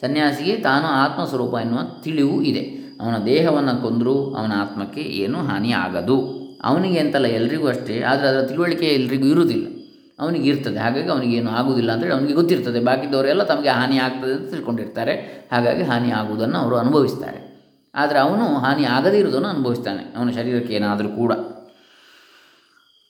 [0.00, 2.64] ಸನ್ಯಾಸಿಗೆ ತಾನು ಆತ್ಮಸ್ವರೂಪ ಎನ್ನುವ ತಿಳಿವು ಇದೆ.
[3.00, 6.16] ಅವನ ದೇಹವನ್ನು ಕೊಂದರೂ ಅವನ ಆತ್ಮಕ್ಕೆ ಏನೂ ಹಾನಿ ಆಗದು
[6.64, 8.02] ಅವನಿಗೆ ಅಂತಲ್ಲ ಎಲ್ರಿಗೂ ಅಷ್ಟೇ.
[8.02, 9.77] ಆದರೆ ಅದರ ತಿಳುವಳಿಕೆ ಎಲ್ರಿಗೂ ಇರುವುದಿಲ್ಲ.
[10.20, 12.80] ಅವನಿಗೆ ಇರ್ತದೆ ಹಾಗಾಗಿ ಅವನಿಗೇನು ಆಗುವುದಿಲ್ಲ ಅಂತೇಳಿ ಅವನಿಗೆ ಗೊತ್ತಿರ್ತದೆ.
[12.80, 15.12] ಬಾಕಿದವರೆಲ್ಲ ತಮಗೆ ಹಾನಿ ಆಗ್ತದೆ ಅಂತ ತಿಳ್ಕೊಂಡಿರ್ತಾರೆ.
[15.52, 17.48] ಹಾಗಾಗಿ ಹಾನಿ ಆಗುವುದನ್ನು ಅವರು ಅನುಭವಿಸ್ತಾರೆ.
[17.94, 20.14] ಆದರೆ ಅವನು ಹಾನಿ ಆಗದೇ ಇರುವುದನ್ನು ಅನುಭವಿಸ್ತಾನೆ.
[20.16, 21.32] ಅವನ ಶರೀರಕ್ಕೆ ಏನಾದರೂ ಕೂಡ.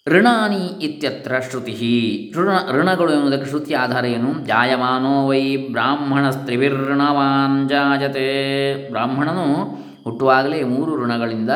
[0.09, 2.33] ಋಣಾನಿ ಇತ್ಯತ್ರ ಶ್ರುತಿ.
[2.37, 4.47] ಋಣ, ಋಣಗಳು ಎನ್ನುವುದಕ್ಕೆ ಶ್ರುತಿ ಆಧಾರ ಏನು?
[4.47, 8.91] ಜಾಯಮಾನೋ ವೈ ಬ್ರಾಹ್ಮಣ ಬ್ರಾಹ್ಮಣಸ್ತ್ರಿವಿರ್ಣವಾನ್ ಜಾಯತೆ.
[8.91, 9.55] ಬ್ರಾಹ್ಮಣನು
[10.05, 11.51] ಹುಟ್ಟುವಾಗಲೇ ಮೂರು ಋಣಗಳಿಂದ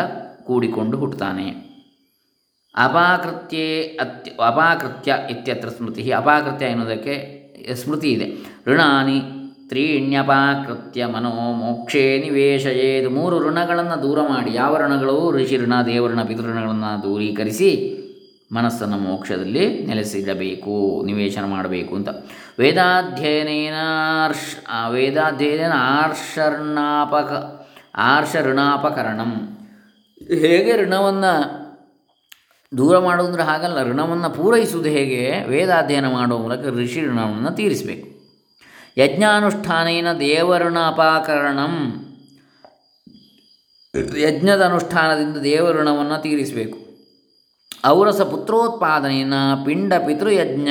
[0.45, 1.72] ಕೂಡಿಕೊಂಡು ಹುಟ್ಟುತ್ತಾನೆ.
[2.75, 6.11] ಅಪಾಕೃತ್ಯೆ ಅತ್ಯ, ಅಪಾಕೃತ್ಯ ಇತ್ಯತ್ರ ಸ್ಮೃತಿ.
[6.13, 7.15] ಅಪಾಕೃತ್ಯ ಎನ್ನುವುದಕ್ಕೆ
[7.75, 8.27] ಸ್ಮೃತಿ ಇದೆ.
[8.67, 9.21] ಋಣಾನಿ
[9.69, 13.11] ತ್ರೀಣ್ಯಪಾಕೃತ್ಯ ಮನೋ ಮೋಕ್ಷೇ ನಿವೇಶಯೇದು.
[13.11, 15.31] ಮೂರು ಋಣಗಳನ್ನು ದೂರ ಮಾಡಿ, ಯಾವ ಋಣಗಳು?
[15.31, 17.99] ಋಷಿ ಋಣ ದೇವಋಣ ಪಿತೃಋಣಗಳನ್ನು ದೂರೀಕರಿಸಿ
[18.53, 22.09] ಮನಸ್ಸನ್ನು ಮೋಕ್ಷದಲ್ಲಿ ನೆಲೆಸಿಡಬೇಕು, ನಿವೇಶನ ಮಾಡಬೇಕು ಅಂತ.
[22.59, 23.75] ವೇದಾಧ್ಯಯನೇನ
[24.25, 27.61] ಆರ್ಷ್, ಆ ವೇದಾಧ್ಯಯನ ಆರ್ಷರ್ಣಾಪಕ,
[27.95, 29.59] ಆರ್ಷ ಋಣಾಪಕರಣಂ.
[30.29, 31.62] ಹೇಗೆ ಋಣವನ್ನು
[32.77, 35.45] ದೂರ ಮಾಡೋದಂದ್ರೆ ಹಾಗಲ್ಲ, ಋಣವನ್ನು ಪೂರೈಸುವುದು ಹೇಗೆ?
[35.49, 38.13] ವೇದಾಧ್ಯಯನ ಮಾಡುವ ಮೂಲಕ ಋಷಿ ಋಣವನ್ನು ತೀರಿಸಬೇಕು.
[38.99, 42.05] ಯಜ್ಞಾನುಷ್ಠಾನೇನ ದೇವಋಣ ಅಪಾಕರಣಂ
[44.21, 46.79] ಯಜ್ಞದ ಅನುಷ್ಠಾನದಿಂದ ದೇವಋಣವನ್ನು ತೀರಿಸಬೇಕು.
[47.87, 50.69] ಔರಸ ಪುತ್ರೋತ್ಪಾದನೇನ ಪಿಂಡ ಪಿತೃಯಜ್ಞ,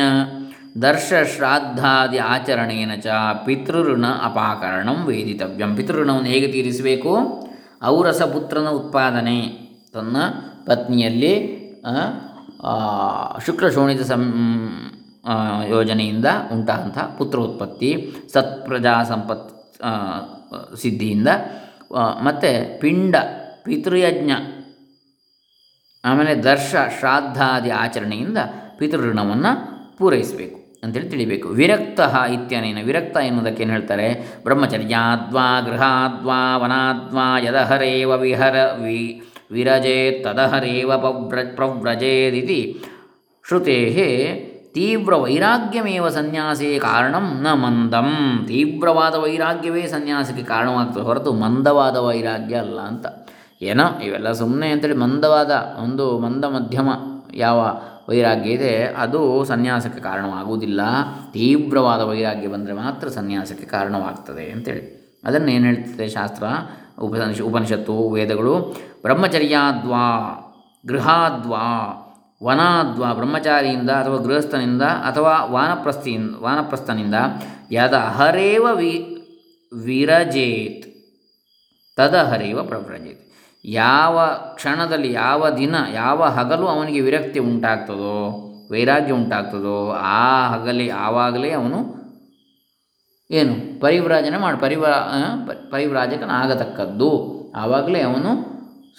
[0.82, 3.08] ದರ್ಶ ಶ್ರಾದ್ದಾದಿ ಆಚರಣೇನ ಚ
[3.46, 5.76] ಪಿತೃಋಣ ಅಪಾಕರಣಂ ವೇದಿತವ್ಯಂ.
[5.76, 7.18] ಪಿತೃಋಣವನ್ನು ಹೇಗೆ ತೀರಿಸಬೇಕು?
[7.84, 9.48] ಔರಸ ಪುತ್ರನ ಉತ್ಪಾದನೆ.
[9.94, 10.18] ತನ್ನ
[10.66, 11.61] ಪತ್ನಿಯಲ್ಲಿ
[13.46, 14.24] ಶುಕ್ರ ಶೋಣಿತ ಸಂ
[15.68, 17.92] ಯೋಜನೆಯಿಂದ ಉಂಟಾದಂಥ ಪುತ್ರೋತ್ಪತ್ತಿ,
[18.34, 19.50] ಸತ್ಪ್ರಜಾ ಸಂಪತ್
[20.82, 21.30] ಸಿದ್ಧಿಯಿಂದ
[22.28, 23.16] ಮತ್ತು ಪಿಂಡ,
[23.64, 24.32] ಪಿತೃಯಜ್ಞ,
[26.04, 28.40] ಆಮೇಲೆ ದರ್ಶ, ಶ್ರಾದ್ದಾದಿ ಆಚರಣೆಯಿಂದ
[28.78, 29.52] ಪಿತೃಋಣವನ್ನು
[29.98, 31.48] ಪೂರೈಸಬೇಕು ಅಂತೇಳಿ ತಿಳಿಬೇಕು.
[31.60, 32.00] ವಿರಕ್ತ
[32.36, 34.08] ಇತ್ಯನೇನ, ವಿರಕ್ತ ಎನ್ನುವುದಕ್ಕೆ ಏನು ಹೇಳ್ತಾರೆ?
[34.44, 39.02] ಬ್ರಹ್ಮಚರ್ಯಾದ್ವಾ, ಗೃಹಾದ್ವಾ, ವನಾದ್ವಾ, ಯದಹರೇವ ವಿಹರ, ವಿ
[39.52, 42.84] ವಿರಜೇತ್ ತದಹರೇವ ಪವ್ರ ಪ್ರವ್ರಜೇದಿತಿ
[43.48, 48.46] ಶ್ರುತೇ ತೀವ್ರ ವೈರಾಗ್ಯಮೇವ ಸನ್ಯಾಸೇ ಕಾರಣಂ ನ ಮಂದಂ.
[48.48, 53.06] ತೀವ್ರವಾದ ವೈರಾಗ್ಯವೇ ಸನ್ಯಾಸಕ್ಕೆ ಕಾರಣವಾಗ್ತದೆ ಹೊರತು ಮಂದವಾದ ವೈರಾಗ್ಯ ಅಲ್ಲ ಅಂತ.
[53.62, 55.52] ಏನೋ, ಇವೆಲ್ಲ ಸುಮ್ಮನೆ ಅಂತೇಳಿ ಮಂದವಾದ
[55.84, 56.90] ಒಂದು ಮಂದ ಮಧ್ಯಮ
[57.34, 60.82] ಯಾವ ವೈರಾಗ್ಯ ಇದೆ, ಅದು ಸನ್ಯಾಸಕ್ಕೆ ಕಾರಣವಾಗುವುದಿಲ್ಲ.
[61.34, 65.02] ತೀವ್ರವಾದ ವೈರಾಗ್ಯ ಬಂದರೆ ಮಾತ್ರ ಸನ್ಯಾಸಕ್ಕೆ ಕಾರಣವಾಗ್ತದೆ ಅಂತೇಳಿ.
[65.24, 66.44] ಅದನ್ನು ಏನು ಹೇಳ್ತದೆ ಶಾಸ್ತ್ರ?
[67.00, 70.04] ಉಪನಿಷ ಉಪನಿಷತ್ತು, ವೇದಗಳು, ಬ್ರಹ್ಮಚರ್ಯಾದ್ವಾ,
[70.88, 71.98] ಗೃಹಾದ್ವಾ,
[72.44, 77.16] ವನಾದ್ವಾ, ಬ್ರಹ್ಮಚಾರಿಯಿಂದ ಅಥವಾ ಗೃಹಸ್ಥನಿಂದ ಅಥವಾ ವಾನಪ್ರಸ್ಥಿಯಿಂದ ವಾನಪ್ರಸ್ಥನಿಂದ
[77.72, 79.18] ಯಾದ ಹರೇವ ವಿ,
[79.84, 80.92] ವಿರಜೇತ್
[81.98, 83.32] ತದಹರೇವ ಪ್ರವ್ರಜೇತ್.
[83.66, 92.01] ಯಾವ ಕ್ಷಣದಲ್ಲಿ, ಯಾವ ದಿನ, ಯಾವ ಹಗಲು ಅವನಿಗೆ ವಿರಕ್ತಿ ಉಂಟಾಗ್ತದೋ, ವೈರಾಗ್ಯ ಉಂಟಾಗ್ತದೋ, ಆ ಹಗಲಿ, ಆವಾಗಲೇ ಅವನು
[93.32, 93.80] ಏನು?
[93.80, 94.96] ಪರಿವ್ರಾಜನೆ ಮಾಡಿ, ಪರಿವ್ರಾ
[95.72, 97.10] ಪರಿವ್ರಾಜಕನಾಗತಕ್ಕದ್ದು.
[97.56, 98.32] ಆವಾಗಲೇ ಅವನು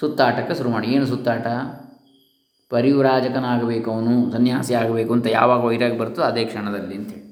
[0.01, 0.87] ಸುತ್ತಾಟಕ್ಕೆ ಶುರು ಮಾಡಿ.
[0.87, 1.47] ಏನು ಸುತ್ತಾಟ?
[2.71, 7.23] ಪರಿವ್ರಾಜಕನಾಗಬೇಕು ಅವನು, ಸನ್ಯಾಸಿ ಆಗಬೇಕು ಅಂತ ಯಾವಾಗ ವೈರಾಗಿ ಬರ್ತದೋ ಅದೇ ಕ್ಷಣದಲ್ಲಿ ಅಂತೇಳಿ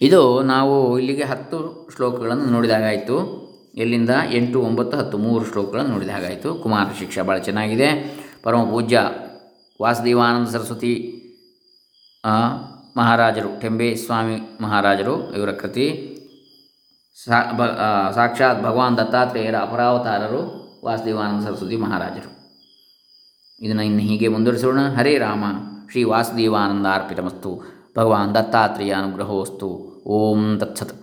[0.00, 1.58] ಇದು ನಾವು ಇಲ್ಲಿಗೆ ಹತ್ತು
[1.96, 3.16] ಶ್ಲೋಕಗಳನ್ನು ನೋಡಿದಾಗಾಯಿತು.
[3.74, 7.88] ಎಲ್ಲಿಂದ ಎಂಟು, ಒಂಬತ್ತು, ಹತ್ತು, ಮೂರು ಶ್ಲೋಕಗಳನ್ನು ನೋಡಿದ ಹಾಗಾಯಿತು ಕುಮಾರ ಶಿಕ್ಷ ಭಾಳ ಚೆನ್ನಾಗಿದೆ.
[8.42, 9.00] ಪರಮ ಪೂಜ್ಯ
[9.82, 10.92] ವಾಸುದೇವಾನಂದ ಸರಸ್ವತಿ
[12.96, 16.08] ಮಹಾರಾಜರು ಟೆಂಬೆ ಸ್ವಾಮಿ ಮಹಾರಾಜರು, ಇವರ ಕೃತಿ.
[17.24, 22.30] ಸಾ ಸಾಕ್ಷಾತ್ ಭಗವಾನ್ ದತ್ತಾತ್ರೇಯರ ಅಪರಾವತಾರರು ವಾಸುದೇವಾನಂದ ಸರಸ್ವತಿ ಮಹಾರಾಜರು.
[23.60, 24.80] ಇದನ್ನು ಇನ್ನು ಹೀಗೆ ಮುಂದುವರಿಸೋಣ.
[24.80, 25.44] ಹರೇ ರಾಮ,
[25.90, 27.62] ಶ್ರೀ ವಾಸುದೇವಾನಂದ ಅರ್ಪಿತಮಸ್ತು
[27.98, 29.68] ಭಗವಾನ್ ದತ್ತಾತ್ರೇಯ ಅನುಗ್ರಹೋಸ್ತು.
[30.06, 31.01] ಓಂ ತತ್ಸತ್.